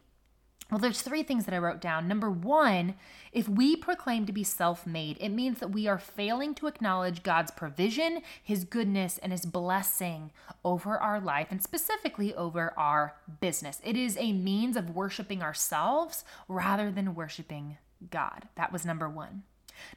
Well, 0.70 0.78
there's 0.78 1.00
three 1.00 1.22
things 1.22 1.46
that 1.46 1.54
I 1.54 1.58
wrote 1.58 1.80
down. 1.80 2.06
Number 2.06 2.30
one, 2.30 2.94
if 3.32 3.48
we 3.48 3.74
proclaim 3.74 4.26
to 4.26 4.32
be 4.32 4.44
self 4.44 4.86
made, 4.86 5.16
it 5.18 5.30
means 5.30 5.60
that 5.60 5.70
we 5.70 5.86
are 5.86 5.98
failing 5.98 6.54
to 6.56 6.66
acknowledge 6.66 7.22
God's 7.22 7.50
provision, 7.50 8.20
His 8.42 8.64
goodness, 8.64 9.16
and 9.16 9.32
His 9.32 9.46
blessing 9.46 10.30
over 10.62 10.98
our 10.98 11.20
life 11.20 11.48
and 11.50 11.62
specifically 11.62 12.34
over 12.34 12.74
our 12.76 13.14
business. 13.40 13.80
It 13.82 13.96
is 13.96 14.18
a 14.18 14.32
means 14.32 14.76
of 14.76 14.94
worshiping 14.94 15.42
ourselves 15.42 16.24
rather 16.48 16.90
than 16.90 17.14
worshiping 17.14 17.78
God. 18.10 18.48
That 18.56 18.70
was 18.70 18.84
number 18.84 19.08
one. 19.08 19.44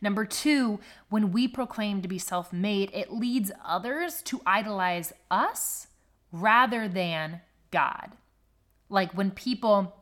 Number 0.02 0.24
two, 0.26 0.80
when 1.10 1.34
we 1.34 1.50
proclaim 1.50 2.02
to 2.02 2.08
be 2.08 2.18
self 2.18 2.54
made, 2.54 2.92
it 2.94 3.12
leads 3.12 3.52
others 3.66 4.22
to 4.24 4.42
idolize 4.46 5.12
us 5.30 5.88
rather 6.32 6.88
than 6.88 7.42
God. 7.72 8.12
Like 8.90 9.12
when 9.14 9.32
people 9.32 9.98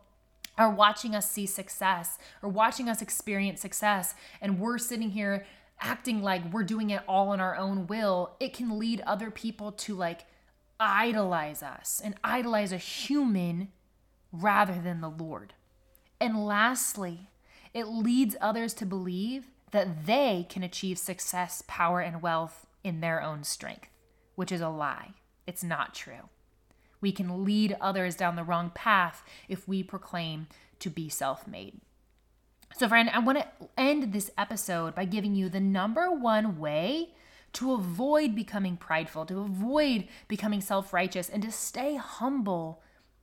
are 0.59 0.69
watching 0.69 1.15
us 1.15 1.31
see 1.31 1.47
success 1.47 2.19
or 2.43 2.49
watching 2.49 2.87
us 2.87 3.01
experience 3.01 3.61
success 3.61 4.13
and 4.41 4.59
we're 4.59 4.77
sitting 4.77 5.09
here 5.09 5.45
acting 5.81 6.21
like 6.21 6.51
we're 6.51 6.63
doing 6.63 6.89
it 6.89 7.01
all 7.07 7.29
on 7.29 7.39
our 7.39 7.55
own 7.55 7.87
will, 7.87 8.35
it 8.39 8.53
can 8.53 8.77
lead 8.77 9.01
other 9.07 9.31
people 9.31 9.71
to 9.71 9.95
like 9.95 10.25
idolize 10.79 11.63
us 11.63 12.01
and 12.03 12.15
idolize 12.23 12.71
a 12.71 12.77
human 12.77 13.69
rather 14.31 14.79
than 14.79 15.01
the 15.01 15.09
Lord. 15.09 15.53
And 16.19 16.45
lastly, 16.45 17.29
it 17.73 17.87
leads 17.87 18.35
others 18.41 18.73
to 18.75 18.85
believe 18.85 19.47
that 19.71 20.05
they 20.05 20.45
can 20.49 20.63
achieve 20.63 20.97
success, 20.97 21.63
power, 21.67 22.01
and 22.01 22.21
wealth 22.21 22.65
in 22.83 22.99
their 22.99 23.21
own 23.21 23.43
strength, 23.43 23.89
which 24.35 24.51
is 24.51 24.61
a 24.61 24.69
lie. 24.69 25.13
It's 25.47 25.63
not 25.63 25.93
true. 25.93 26.29
We 27.01 27.11
can 27.11 27.43
lead 27.43 27.77
others 27.79 28.15
down 28.15 28.35
the 28.35 28.43
wrong 28.43 28.71
path 28.73 29.23
if 29.47 29.67
we 29.67 29.83
proclaim 29.83 30.47
to 30.79 30.89
be 30.89 31.09
self 31.09 31.47
made. 31.47 31.79
So, 32.77 32.87
friend, 32.87 33.09
I 33.09 33.19
want 33.19 33.39
to 33.39 33.47
end 33.77 34.13
this 34.13 34.31
episode 34.37 34.95
by 34.95 35.05
giving 35.05 35.35
you 35.35 35.49
the 35.49 35.59
number 35.59 36.11
one 36.11 36.59
way 36.59 37.09
to 37.53 37.73
avoid 37.73 38.35
becoming 38.35 38.77
prideful, 38.77 39.25
to 39.25 39.39
avoid 39.39 40.07
becoming 40.27 40.61
self 40.61 40.93
righteous, 40.93 41.29
and 41.29 41.43
to 41.43 41.51
stay 41.51 41.95
humble 41.95 42.81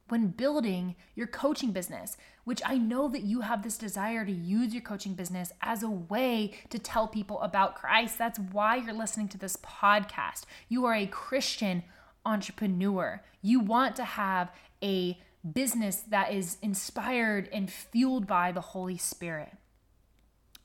when 0.08 0.28
building 0.28 0.94
your 1.14 1.26
coaching 1.26 1.72
business, 1.72 2.16
which 2.44 2.62
I 2.64 2.78
know 2.78 3.08
that 3.08 3.22
you 3.22 3.40
have 3.40 3.62
this 3.62 3.76
desire 3.76 4.24
to 4.24 4.32
use 4.32 4.72
your 4.72 4.82
coaching 4.82 5.14
business 5.14 5.52
as 5.62 5.82
a 5.82 5.90
way 5.90 6.54
to 6.70 6.78
tell 6.78 7.08
people 7.08 7.40
about 7.40 7.74
Christ. 7.74 8.18
That's 8.18 8.38
why 8.38 8.76
you're 8.76 8.92
listening 8.92 9.28
to 9.28 9.38
this 9.38 9.56
podcast. 9.56 10.44
You 10.68 10.84
are 10.86 10.94
a 10.94 11.06
Christian 11.06 11.82
entrepreneur. 12.26 13.22
You 13.40 13.60
want 13.60 13.96
to 13.96 14.04
have 14.04 14.52
a 14.82 15.18
business 15.52 15.96
that 16.08 16.32
is 16.32 16.58
inspired 16.60 17.48
and 17.52 17.70
fueled 17.70 18.26
by 18.26 18.52
the 18.52 18.60
Holy 18.60 18.98
Spirit. 18.98 19.52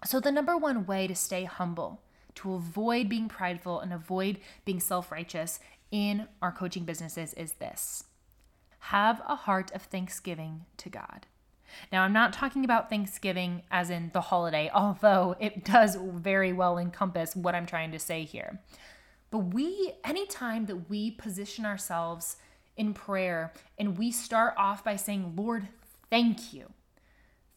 So, 0.04 0.20
the 0.20 0.32
number 0.32 0.58
one 0.58 0.86
way 0.86 1.08
to 1.08 1.16
stay 1.16 1.44
humble, 1.44 2.02
to 2.36 2.54
avoid 2.54 3.08
being 3.08 3.30
prideful 3.30 3.80
and 3.80 3.94
avoid 3.94 4.40
being 4.66 4.80
self 4.80 5.12
righteous 5.12 5.60
in 5.92 6.28
our 6.42 6.52
coaching 6.52 6.86
businesses 6.86 7.34
is 7.36 7.54
this 7.54 8.06
have 8.86 9.22
a 9.28 9.36
heart 9.36 9.72
of 9.74 9.84
thanksgiving 9.84 10.66
to 10.78 10.90
God. 10.90 11.28
Now, 11.92 12.04
I'm 12.04 12.14
not 12.14 12.34
talking 12.34 12.66
about 12.66 12.90
Thanksgiving 12.90 13.62
as 13.70 13.90
in 13.90 14.10
the 14.14 14.22
holiday, 14.22 14.72
although 14.74 15.36
it 15.40 15.64
does 15.64 15.96
very 15.96 16.52
well 16.52 16.78
encompass 16.78 17.36
what 17.36 17.56
I'm 17.56 17.66
trying 17.66 17.92
to 17.92 18.00
say 18.00 18.24
here. 18.24 18.60
But 19.32 19.54
we, 19.54 19.94
anytime 20.04 20.66
that 20.68 20.90
we 20.90 21.12
position 21.12 21.66
ourselves 21.66 22.38
in 22.78 22.94
prayer 22.94 23.54
and 23.78 23.98
we 23.98 24.12
start 24.12 24.54
off 24.58 24.84
by 24.84 24.98
saying, 24.98 25.34
Lord, 25.36 25.70
thank 26.10 26.54
you. 26.54 26.72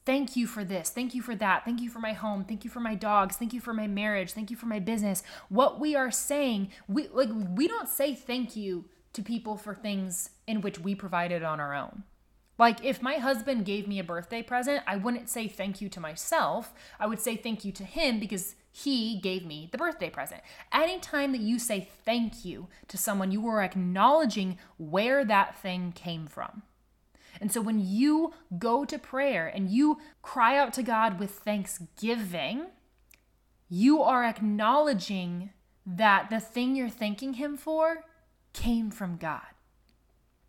Thank 0.06 0.36
you 0.36 0.46
for 0.46 0.64
this. 0.64 0.90
Thank 0.90 1.14
you 1.14 1.22
for 1.22 1.34
that. 1.34 1.64
Thank 1.64 1.80
you 1.80 1.88
for 1.88 1.98
my 1.98 2.12
home. 2.12 2.44
Thank 2.44 2.64
you 2.64 2.70
for 2.70 2.80
my 2.80 2.94
dogs. 2.94 3.36
Thank 3.36 3.54
you 3.54 3.60
for 3.60 3.72
my 3.72 3.86
marriage. 3.86 4.32
Thank 4.32 4.50
you 4.50 4.56
for 4.56 4.66
my 4.66 4.78
business. 4.78 5.22
What 5.48 5.80
we 5.80 5.96
are 5.96 6.10
saying, 6.10 6.70
we 6.86 7.08
like 7.08 7.30
we 7.56 7.66
don't 7.66 7.88
say 7.88 8.14
thank 8.14 8.54
you 8.54 8.84
to 9.14 9.22
people 9.22 9.56
for 9.56 9.74
things 9.74 10.30
in 10.46 10.60
which 10.60 10.78
we 10.78 10.94
provided 10.94 11.42
on 11.42 11.58
our 11.58 11.74
own. 11.74 12.02
Like 12.58 12.84
if 12.84 13.00
my 13.00 13.14
husband 13.14 13.64
gave 13.64 13.88
me 13.88 13.98
a 13.98 14.04
birthday 14.04 14.42
present, 14.42 14.82
I 14.86 14.96
wouldn't 14.96 15.30
say 15.30 15.48
thank 15.48 15.80
you 15.80 15.88
to 15.88 16.00
myself. 16.00 16.74
I 17.00 17.06
would 17.06 17.20
say 17.20 17.36
thank 17.36 17.64
you 17.64 17.72
to 17.72 17.84
him 17.84 18.20
because 18.20 18.56
he 18.76 19.20
gave 19.20 19.46
me 19.46 19.68
the 19.70 19.78
birthday 19.78 20.10
present. 20.10 20.42
Anytime 20.72 21.30
that 21.30 21.40
you 21.40 21.60
say 21.60 21.88
thank 22.04 22.44
you 22.44 22.66
to 22.88 22.98
someone, 22.98 23.30
you 23.30 23.46
are 23.46 23.62
acknowledging 23.62 24.58
where 24.78 25.24
that 25.24 25.56
thing 25.56 25.92
came 25.92 26.26
from. 26.26 26.64
And 27.40 27.52
so 27.52 27.60
when 27.60 27.78
you 27.78 28.32
go 28.58 28.84
to 28.84 28.98
prayer 28.98 29.46
and 29.46 29.70
you 29.70 29.98
cry 30.22 30.58
out 30.58 30.72
to 30.72 30.82
God 30.82 31.20
with 31.20 31.30
thanksgiving, 31.30 32.66
you 33.68 34.02
are 34.02 34.24
acknowledging 34.24 35.50
that 35.86 36.28
the 36.28 36.40
thing 36.40 36.74
you're 36.74 36.88
thanking 36.88 37.34
Him 37.34 37.56
for 37.56 38.02
came 38.52 38.90
from 38.90 39.18
God. 39.18 39.53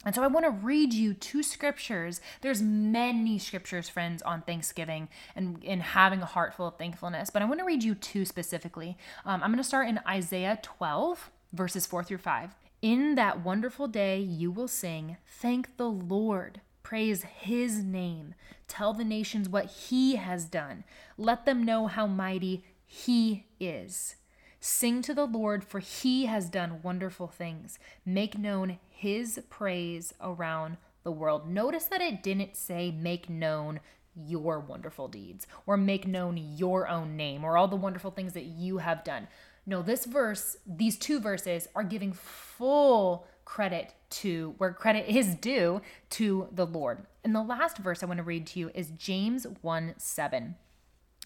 And 0.06 0.14
so 0.14 0.24
I 0.24 0.28
want 0.28 0.46
to 0.46 0.52
read 0.52 0.94
you 0.94 1.14
two 1.16 1.42
scriptures. 1.42 2.22
There's 2.42 2.62
many 2.62 3.40
scriptures, 3.40 3.90
friends, 3.90 4.22
on 4.22 4.44
Thanksgiving 4.44 5.10
and 5.36 5.64
in 5.64 5.82
having 5.82 6.22
a 6.22 6.26
heart 6.26 6.54
full 6.54 6.68
of 6.68 6.78
thankfulness, 6.78 7.32
but 7.32 7.42
I 7.42 7.46
want 7.46 7.60
to 7.60 7.66
read 7.66 7.84
you 7.84 7.96
two 7.96 8.24
specifically. 8.24 8.98
Um, 9.26 9.42
I'm 9.42 9.50
going 9.50 9.58
to 9.58 9.64
start 9.64 9.90
in 9.90 10.00
Isaiah 10.08 10.60
12, 10.62 11.32
verses 11.54 11.86
4 11.88 12.04
through 12.04 12.20
5. 12.20 12.56
In 12.82 13.16
that 13.16 13.44
wonderful 13.44 13.88
day, 13.88 14.20
you 14.20 14.52
will 14.52 14.68
sing, 14.68 15.18
Thank 15.26 15.78
the 15.78 15.90
Lord. 15.90 16.62
Praise 16.84 17.24
his 17.24 17.84
name. 17.84 18.36
Tell 18.68 18.94
the 18.94 19.04
nations 19.04 19.50
what 19.50 19.66
he 19.66 20.18
has 20.18 20.46
done. 20.46 20.84
Let 21.18 21.46
them 21.46 21.64
know 21.64 21.88
how 21.88 22.06
mighty 22.06 22.64
he 22.86 23.48
is. 23.60 24.18
Sing 24.68 25.04
to 25.04 25.14
the 25.14 25.28
Lord, 25.28 25.64
for 25.64 25.78
he 25.78 26.26
has 26.26 26.50
done 26.50 26.82
wonderful 26.82 27.28
things. 27.28 27.78
Make 28.04 28.36
known 28.36 28.80
his 28.90 29.40
praise 29.48 30.12
around 30.20 30.78
the 31.04 31.12
world. 31.12 31.48
Notice 31.48 31.86
that 31.86 32.02
it 32.02 32.24
didn't 32.24 32.56
say 32.56 32.90
make 32.90 33.30
known 33.30 33.80
your 34.16 34.60
wonderful 34.60 35.08
deeds 35.08 35.46
or 35.68 35.78
make 35.78 36.08
known 36.08 36.36
your 36.38 36.88
own 36.88 37.16
name 37.16 37.44
or 37.44 37.58
all 37.58 37.68
the 37.68 37.76
wonderful 37.76 38.10
things 38.10 38.34
that 38.34 38.46
you 38.46 38.80
have 38.80 39.04
done. 39.04 39.28
No, 39.68 39.84
this 39.84 40.06
verse, 40.06 40.58
these 40.66 40.98
two 40.98 41.20
verses 41.20 41.68
are 41.76 41.84
giving 41.84 42.12
full 42.12 43.28
credit 43.46 43.94
to 44.10 44.56
where 44.58 44.74
credit 44.74 45.06
is 45.08 45.36
due 45.36 45.80
to 46.10 46.48
the 46.52 46.66
Lord. 46.66 47.06
And 47.24 47.36
the 47.36 47.44
last 47.44 47.78
verse 47.78 48.02
I 48.02 48.08
want 48.08 48.18
to 48.18 48.24
read 48.24 48.48
to 48.48 48.60
you 48.60 48.72
is 48.74 48.90
James 48.98 49.46
1 49.62 49.94
7. 49.98 50.56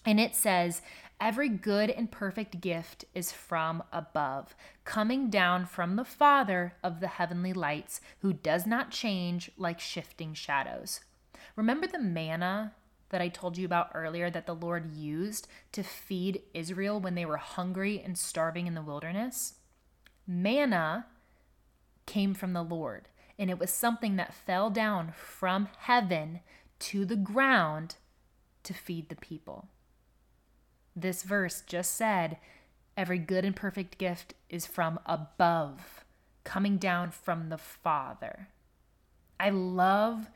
And 0.04 0.18
it 0.18 0.34
says, 0.34 0.82
Every 1.20 1.50
good 1.50 1.90
and 1.90 2.10
perfect 2.10 2.62
gift 2.62 3.04
is 3.14 3.30
from 3.30 3.82
above, 3.92 4.54
coming 4.86 5.28
down 5.28 5.66
from 5.66 5.96
the 5.96 6.04
Father 6.04 6.72
of 6.82 7.00
the 7.00 7.08
heavenly 7.08 7.52
lights, 7.52 8.00
who 8.20 8.32
does 8.32 8.66
not 8.66 8.90
change 8.90 9.50
like 9.58 9.78
shifting 9.80 10.32
shadows. 10.32 11.00
Remember 11.56 11.86
the 11.86 11.98
manna 11.98 12.72
that 13.10 13.20
I 13.20 13.28
told 13.28 13.58
you 13.58 13.66
about 13.66 13.90
earlier 13.92 14.30
that 14.30 14.46
the 14.46 14.54
Lord 14.54 14.96
used 14.96 15.46
to 15.72 15.82
feed 15.82 16.42
Israel 16.54 16.98
when 16.98 17.16
they 17.16 17.26
were 17.26 17.36
hungry 17.36 18.00
and 18.02 18.16
starving 18.16 18.66
in 18.66 18.74
the 18.74 18.80
wilderness? 18.80 19.54
Manna 20.26 21.06
came 22.06 22.32
from 22.32 22.54
the 22.54 22.62
Lord, 22.62 23.08
and 23.38 23.50
it 23.50 23.58
was 23.58 23.70
something 23.70 24.16
that 24.16 24.32
fell 24.32 24.70
down 24.70 25.12
from 25.12 25.68
heaven 25.80 26.40
to 26.78 27.04
the 27.04 27.16
ground 27.16 27.96
to 28.62 28.72
feed 28.72 29.10
the 29.10 29.16
people. 29.16 29.68
This 31.00 31.22
verse 31.22 31.62
just 31.66 31.96
said, 31.96 32.36
Every 32.96 33.18
good 33.18 33.44
and 33.44 33.56
perfect 33.56 33.96
gift 33.96 34.34
is 34.50 34.66
from 34.66 35.00
above, 35.06 36.04
coming 36.44 36.76
down 36.76 37.10
from 37.10 37.48
the 37.48 37.58
Father. 37.58 38.48
I 39.38 39.50
love 39.50 40.28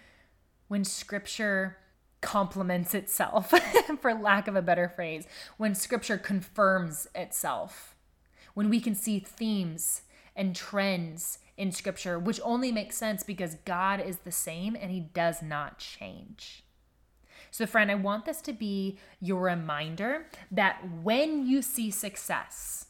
when 0.69 0.85
scripture 0.85 1.77
complements 2.23 2.95
itself, 2.95 3.53
for 4.01 4.15
lack 4.15 4.49
of 4.49 4.57
a 4.57 4.63
better 4.63 4.89
phrase, 4.89 5.27
when 5.59 5.75
scripture 5.75 6.17
confirms 6.17 7.07
itself, 7.15 7.95
when 8.55 8.71
we 8.71 8.81
can 8.81 8.95
see 8.95 9.19
themes 9.19 10.03
and 10.35 10.57
trends 10.57 11.39
in 11.59 11.71
scripture, 11.71 12.19
which 12.19 12.41
only 12.43 12.73
makes 12.73 12.97
sense 12.97 13.23
because 13.23 13.57
God 13.67 14.01
is 14.01 14.19
the 14.19 14.33
same 14.33 14.75
and 14.75 14.91
he 14.91 15.01
does 15.01 15.43
not 15.43 15.79
change. 15.79 16.64
So, 17.55 17.67
friend, 17.67 17.89
I 17.89 17.95
want 17.95 18.25
this 18.25 18.41
to 18.41 18.53
be 18.53 18.99
your 19.21 19.43
reminder 19.43 20.27
that 20.51 20.83
when 21.05 21.47
you 21.47 21.63
see 21.63 21.89
success, 21.89 22.87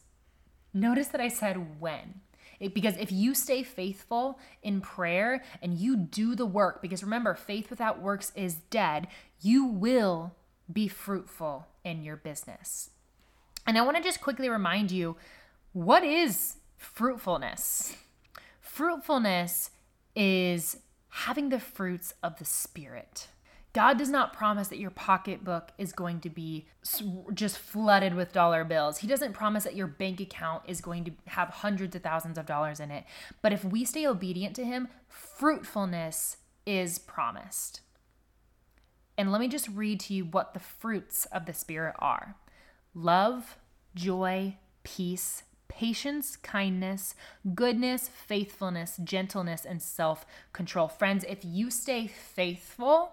notice 0.73 1.09
that 1.09 1.21
I 1.21 1.27
said 1.27 1.79
when. 1.79 2.21
It, 2.59 2.73
because 2.73 2.97
if 2.97 3.11
you 3.11 3.35
stay 3.35 3.61
faithful 3.61 4.39
in 4.63 4.81
prayer 4.81 5.43
and 5.61 5.77
you 5.77 5.95
do 5.95 6.33
the 6.33 6.47
work, 6.47 6.81
because 6.81 7.03
remember, 7.03 7.35
faith 7.35 7.69
without 7.69 8.01
works 8.01 8.31
is 8.35 8.55
dead, 8.55 9.07
you 9.39 9.65
will 9.65 10.33
be 10.73 10.87
fruitful 10.87 11.67
in 11.83 12.03
your 12.03 12.15
business. 12.15 12.89
And 13.67 13.77
I 13.77 13.81
want 13.81 13.97
to 13.97 14.03
just 14.03 14.19
quickly 14.19 14.49
remind 14.49 14.89
you 14.89 15.15
what 15.73 16.03
is 16.03 16.55
fruitfulness? 16.75 17.95
Fruitfulness 18.61 19.69
is 20.15 20.77
having 21.09 21.49
the 21.49 21.59
fruits 21.59 22.15
of 22.23 22.39
the 22.39 22.45
Spirit. 22.45 23.27
God 23.75 23.97
does 23.97 24.09
not 24.09 24.31
promise 24.31 24.69
that 24.69 24.79
your 24.79 24.89
pocketbook 24.89 25.73
is 25.77 25.91
going 25.91 26.21
to 26.21 26.29
be 26.29 26.65
just 27.33 27.57
flooded 27.57 28.13
with 28.13 28.31
dollar 28.31 28.63
bills. 28.63 28.99
He 28.99 29.07
doesn't 29.07 29.33
promise 29.33 29.65
that 29.65 29.75
your 29.75 29.85
bank 29.85 30.21
account 30.21 30.63
is 30.65 30.79
going 30.79 31.03
to 31.03 31.11
have 31.27 31.49
hundreds 31.49 31.93
of 31.93 32.01
thousands 32.01 32.37
of 32.37 32.45
dollars 32.45 32.79
in 32.79 32.89
it. 32.89 33.03
But 33.41 33.51
if 33.51 33.65
we 33.65 33.83
stay 33.83 34.07
obedient 34.07 34.55
to 34.55 34.63
Him, 34.63 34.87
fruitfulness 35.09 36.37
is 36.65 36.97
promised. 36.99 37.81
And 39.17 39.29
let 39.29 39.41
me 39.41 39.49
just 39.49 39.67
read 39.67 39.99
to 40.01 40.13
you 40.13 40.23
what 40.23 40.53
the 40.53 40.61
fruits 40.61 41.25
of 41.25 41.45
the 41.45 41.53
Spirit 41.53 41.95
are 41.99 42.37
love, 42.93 43.57
joy, 43.93 44.55
peace, 44.85 45.43
patience, 45.67 46.37
kindness, 46.37 47.13
goodness, 47.53 48.07
faithfulness, 48.07 48.97
gentleness, 49.03 49.65
and 49.65 49.81
self 49.81 50.25
control. 50.53 50.87
Friends, 50.87 51.25
if 51.27 51.39
you 51.43 51.69
stay 51.69 52.07
faithful, 52.07 53.11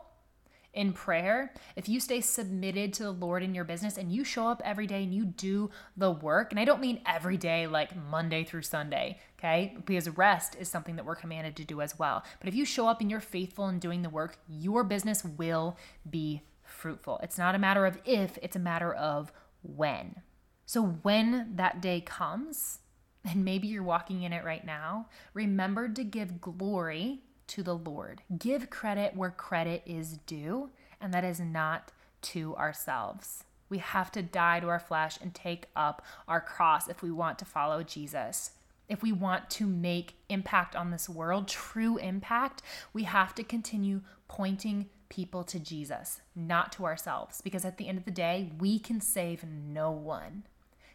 in 0.72 0.92
prayer, 0.92 1.52
if 1.76 1.88
you 1.88 2.00
stay 2.00 2.20
submitted 2.20 2.94
to 2.94 3.02
the 3.02 3.10
Lord 3.10 3.42
in 3.42 3.54
your 3.54 3.64
business 3.64 3.98
and 3.98 4.10
you 4.10 4.24
show 4.24 4.48
up 4.48 4.62
every 4.64 4.86
day 4.86 5.02
and 5.02 5.12
you 5.12 5.26
do 5.26 5.70
the 5.96 6.10
work, 6.10 6.50
and 6.50 6.58
I 6.58 6.64
don't 6.64 6.80
mean 6.80 7.02
every 7.04 7.36
day 7.36 7.66
like 7.66 7.94
Monday 7.94 8.42
through 8.42 8.62
Sunday, 8.62 9.18
okay? 9.38 9.76
Because 9.84 10.08
rest 10.10 10.56
is 10.58 10.68
something 10.68 10.96
that 10.96 11.04
we're 11.04 11.14
commanded 11.14 11.56
to 11.56 11.64
do 11.64 11.82
as 11.82 11.98
well. 11.98 12.24
But 12.40 12.48
if 12.48 12.54
you 12.54 12.64
show 12.64 12.88
up 12.88 13.02
and 13.02 13.10
you're 13.10 13.20
faithful 13.20 13.68
in 13.68 13.78
doing 13.78 14.02
the 14.02 14.08
work, 14.08 14.38
your 14.48 14.82
business 14.82 15.22
will 15.24 15.76
be 16.08 16.42
fruitful. 16.64 17.20
It's 17.22 17.38
not 17.38 17.54
a 17.54 17.58
matter 17.58 17.84
of 17.84 17.98
if, 18.06 18.38
it's 18.40 18.56
a 18.56 18.60
matter 18.60 18.94
of 18.94 19.30
when. 19.62 20.22
So 20.64 20.82
when 20.82 21.52
that 21.56 21.82
day 21.82 22.00
comes, 22.00 22.78
and 23.24 23.44
maybe 23.44 23.68
you're 23.68 23.82
walking 23.82 24.22
in 24.22 24.32
it 24.32 24.44
right 24.44 24.64
now, 24.64 25.08
remember 25.34 25.88
to 25.88 26.02
give 26.02 26.40
glory 26.40 27.20
to 27.52 27.62
the 27.62 27.76
Lord. 27.76 28.22
Give 28.38 28.70
credit 28.70 29.14
where 29.14 29.30
credit 29.30 29.82
is 29.84 30.18
due, 30.26 30.70
and 31.00 31.12
that 31.12 31.22
is 31.22 31.38
not 31.38 31.92
to 32.22 32.56
ourselves. 32.56 33.44
We 33.68 33.76
have 33.78 34.10
to 34.12 34.22
die 34.22 34.60
to 34.60 34.68
our 34.68 34.78
flesh 34.78 35.18
and 35.20 35.34
take 35.34 35.66
up 35.76 36.02
our 36.26 36.40
cross 36.40 36.88
if 36.88 37.02
we 37.02 37.10
want 37.10 37.38
to 37.40 37.44
follow 37.44 37.82
Jesus. 37.82 38.52
If 38.88 39.02
we 39.02 39.12
want 39.12 39.50
to 39.50 39.66
make 39.66 40.14
impact 40.30 40.74
on 40.74 40.90
this 40.90 41.10
world, 41.10 41.46
true 41.46 41.98
impact, 41.98 42.62
we 42.94 43.02
have 43.02 43.34
to 43.34 43.42
continue 43.42 44.00
pointing 44.28 44.88
people 45.10 45.44
to 45.44 45.58
Jesus, 45.58 46.22
not 46.34 46.72
to 46.72 46.86
ourselves, 46.86 47.42
because 47.42 47.66
at 47.66 47.76
the 47.76 47.86
end 47.86 47.98
of 47.98 48.06
the 48.06 48.10
day, 48.10 48.50
we 48.58 48.78
can 48.78 48.98
save 48.98 49.44
no 49.44 49.90
one. 49.90 50.44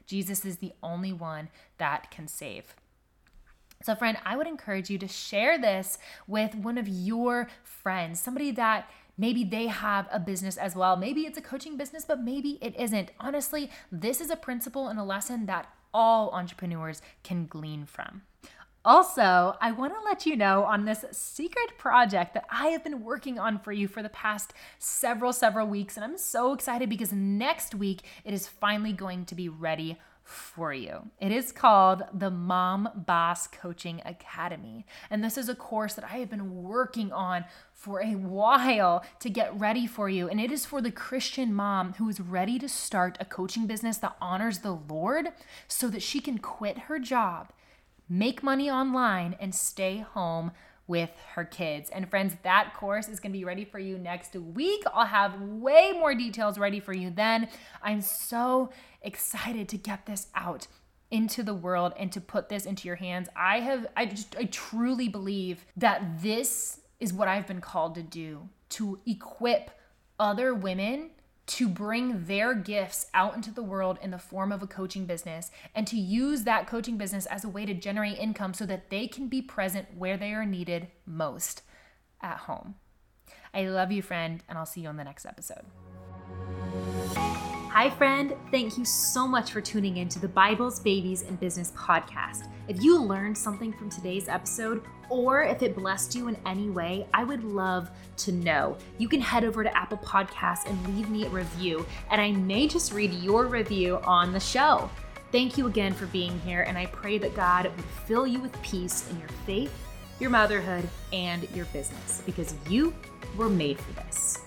Jesus 0.08 0.44
is 0.44 0.58
the 0.58 0.74
only 0.82 1.14
one 1.14 1.50
that 1.78 2.10
can 2.10 2.28
save. 2.28 2.76
So, 3.88 3.96
friend, 3.96 4.18
I 4.26 4.36
would 4.36 4.48
encourage 4.48 4.90
you 4.90 4.98
to 4.98 5.08
share 5.08 5.58
this 5.58 5.98
with 6.28 6.54
one 6.56 6.78
of 6.78 6.90
your 6.90 7.48
friends, 7.64 8.20
somebody 8.20 8.52
that 8.52 8.90
maybe 9.18 9.46
they 9.46 9.68
have 9.68 10.10
a 10.12 10.20
business 10.20 10.58
as 10.58 10.76
well. 10.76 10.98
Maybe 10.98 11.22
it's 11.22 11.38
a 11.38 11.42
coaching 11.42 11.78
business, 11.78 12.04
but 12.04 12.22
maybe 12.22 12.58
it 12.62 12.78
isn't. 12.78 13.12
Honestly, 13.18 13.72
this 13.90 14.20
is 14.20 14.30
a 14.30 14.36
principle 14.36 14.90
and 14.90 15.00
a 15.00 15.06
lesson 15.06 15.46
that 15.46 15.74
all 15.94 16.32
entrepreneurs 16.32 17.02
can 17.24 17.46
glean 17.46 17.86
from. 17.86 18.24
Also, 18.84 19.56
I 19.62 19.72
want 19.72 19.94
to 19.94 20.02
let 20.02 20.26
you 20.26 20.36
know 20.36 20.66
on 20.66 20.84
this 20.84 21.06
secret 21.14 21.78
project 21.78 22.34
that 22.34 22.44
I 22.50 22.68
have 22.68 22.84
been 22.84 23.06
working 23.06 23.40
on 23.40 23.58
for 23.58 23.72
you 23.72 23.88
for 23.88 24.04
the 24.04 24.10
past 24.10 24.52
several, 24.80 25.32
several 25.32 25.66
weeks. 25.66 25.96
And 25.96 26.04
I'm 26.04 26.18
so 26.18 26.52
excited 26.52 26.90
because 26.90 27.14
next 27.14 27.74
week 27.74 28.02
it 28.26 28.34
is 28.34 28.50
finally 28.50 28.92
going 28.92 29.24
to 29.28 29.36
be 29.36 29.48
ready 29.48 29.98
for 30.28 30.74
you. 30.74 31.10
It 31.22 31.32
is 31.32 31.54
called 31.54 32.04
the 32.14 32.30
Mom 32.30 32.90
Boss 32.94 33.48
Coaching 33.48 34.02
Academy. 34.04 34.86
And 35.10 35.24
this 35.24 35.38
is 35.38 35.48
a 35.48 35.56
course 35.56 35.94
that 35.94 36.04
I 36.04 36.18
have 36.18 36.30
been 36.30 36.64
working 36.64 37.14
on 37.14 37.46
for 37.74 38.02
a 38.02 38.16
while 38.16 39.06
to 39.22 39.30
get 39.30 39.58
ready 39.58 39.88
for 39.88 40.10
you. 40.10 40.28
And 40.28 40.42
it 40.42 40.52
is 40.52 40.66
for 40.66 40.82
the 40.82 40.92
Christian 40.92 41.54
mom 41.54 41.94
who 41.94 42.10
is 42.10 42.20
ready 42.20 42.60
to 42.60 42.68
start 42.68 43.18
a 43.22 43.26
coaching 43.26 43.68
business 43.68 43.98
that 44.00 44.18
honors 44.20 44.60
the 44.60 44.74
Lord 44.74 45.30
so 45.68 45.88
that 45.88 46.04
she 46.04 46.20
can 46.20 46.40
quit 46.40 46.78
her 46.78 47.00
job, 47.00 47.54
make 48.10 48.44
money 48.44 48.70
online, 48.70 49.38
and 49.40 49.56
stay 49.56 50.00
home 50.00 50.52
with 50.88 51.12
her 51.34 51.44
kids. 51.44 51.90
And 51.90 52.10
friends, 52.10 52.36
that 52.44 52.74
course 52.74 53.10
is 53.10 53.20
going 53.20 53.32
to 53.32 53.38
be 53.38 53.44
ready 53.44 53.66
for 53.66 53.80
you 53.80 53.98
next 53.98 54.36
week. 54.36 54.84
I'll 54.94 55.06
have 55.06 55.40
way 55.42 55.92
more 55.92 56.16
details 56.16 56.58
ready 56.58 56.80
for 56.80 56.94
you 56.94 57.10
then. 57.10 57.50
I'm 57.82 58.02
so 58.02 58.72
excited 59.02 59.68
to 59.70 59.78
get 59.78 60.06
this 60.06 60.28
out 60.34 60.68
into 61.12 61.44
the 61.44 61.54
world 61.54 61.94
and 61.98 62.12
to 62.12 62.22
put 62.22 62.50
this 62.50 62.66
into 62.66 62.88
your 62.88 62.98
hands. 62.98 63.30
I 63.36 63.60
have 63.62 63.88
I 63.96 64.06
just 64.06 64.36
I 64.38 64.46
truly 64.46 65.08
believe 65.08 65.66
that 65.78 66.22
this 66.22 66.82
is 67.00 67.14
what 67.14 67.28
I've 67.28 67.48
been 67.48 67.62
called 67.62 67.96
to 67.96 68.04
do 68.04 68.50
to 68.70 69.00
equip 69.06 69.72
other 70.20 70.54
women 70.54 71.12
to 71.48 71.70
bring 71.70 72.26
their 72.26 72.54
gifts 72.54 73.08
out 73.14 73.36
into 73.36 73.52
the 73.52 73.64
world 73.64 73.98
in 74.02 74.12
the 74.12 74.18
form 74.18 74.52
of 74.52 74.62
a 74.62 74.68
coaching 74.68 75.06
business 75.06 75.50
and 75.74 75.88
to 75.88 75.98
use 75.98 76.44
that 76.44 76.68
coaching 76.68 76.98
business 76.98 77.26
as 77.26 77.44
a 77.44 77.50
way 77.50 77.66
to 77.66 77.74
generate 77.74 78.18
income 78.18 78.54
so 78.54 78.66
that 78.66 78.90
they 78.90 79.08
can 79.08 79.28
be 79.28 79.42
present 79.42 79.88
where 79.98 80.18
they 80.18 80.34
are 80.34 80.46
needed 80.46 80.88
most 81.06 81.62
at 82.22 82.38
home. 82.40 82.76
I 83.54 83.68
love 83.68 83.92
you, 83.92 84.02
friend, 84.02 84.44
and 84.50 84.58
I'll 84.58 84.66
see 84.66 84.82
you 84.82 84.90
on 84.90 84.98
the 84.98 85.04
next 85.06 85.26
episode. 85.26 85.64
Hi, 87.78 87.92
friend. 87.92 88.34
Thank 88.50 88.80
you 88.80 88.86
so 88.86 89.28
much 89.28 89.52
for 89.52 89.62
tuning 89.62 89.98
in 89.98 90.10
to 90.10 90.18
the 90.18 90.28
Bibles, 90.28 90.80
Babies, 90.80 91.22
and 91.22 91.40
Business 91.40 91.74
podcast. 91.78 92.50
If 92.68 92.82
you 92.82 93.00
learned 93.00 93.38
something 93.38 93.72
from 93.72 93.92
today's 93.92 94.28
episode, 94.28 94.82
or 95.12 95.44
if 95.44 95.62
it 95.62 95.76
blessed 95.76 96.16
you 96.16 96.28
in 96.28 96.38
any 96.48 96.72
way, 96.72 97.08
I 97.14 97.24
would 97.24 97.44
love 97.44 97.92
to 98.18 98.32
know. 98.32 98.80
You 98.98 99.08
can 99.08 99.22
head 99.22 99.44
over 99.44 99.64
to 99.64 99.78
Apple 99.78 100.00
Podcasts 100.00 100.68
and 100.68 100.96
leave 100.96 101.08
me 101.12 101.28
a 101.28 101.30
review, 101.30 101.86
and 102.10 102.20
I 102.20 102.32
may 102.32 102.68
just 102.68 102.94
read 102.94 103.14
your 103.14 103.46
review 103.46 104.00
on 104.06 104.34
the 104.34 104.40
show. 104.40 104.90
Thank 105.32 105.56
you 105.56 105.68
again 105.68 105.94
for 105.94 106.08
being 106.08 106.40
here, 106.40 106.64
and 106.64 106.80
I 106.80 106.88
pray 106.88 107.20
that 107.20 107.36
God 107.36 107.66
would 107.66 107.86
fill 108.08 108.26
you 108.26 108.40
with 108.40 108.60
peace 108.64 109.08
in 109.12 109.20
your 109.20 109.30
faith, 109.46 109.72
your 110.20 110.32
motherhood, 110.32 110.90
and 111.14 111.48
your 111.52 111.66
business 111.66 112.24
because 112.26 112.56
you 112.72 112.96
were 113.38 113.50
made 113.50 113.80
for 113.80 113.94
this. 114.02 114.40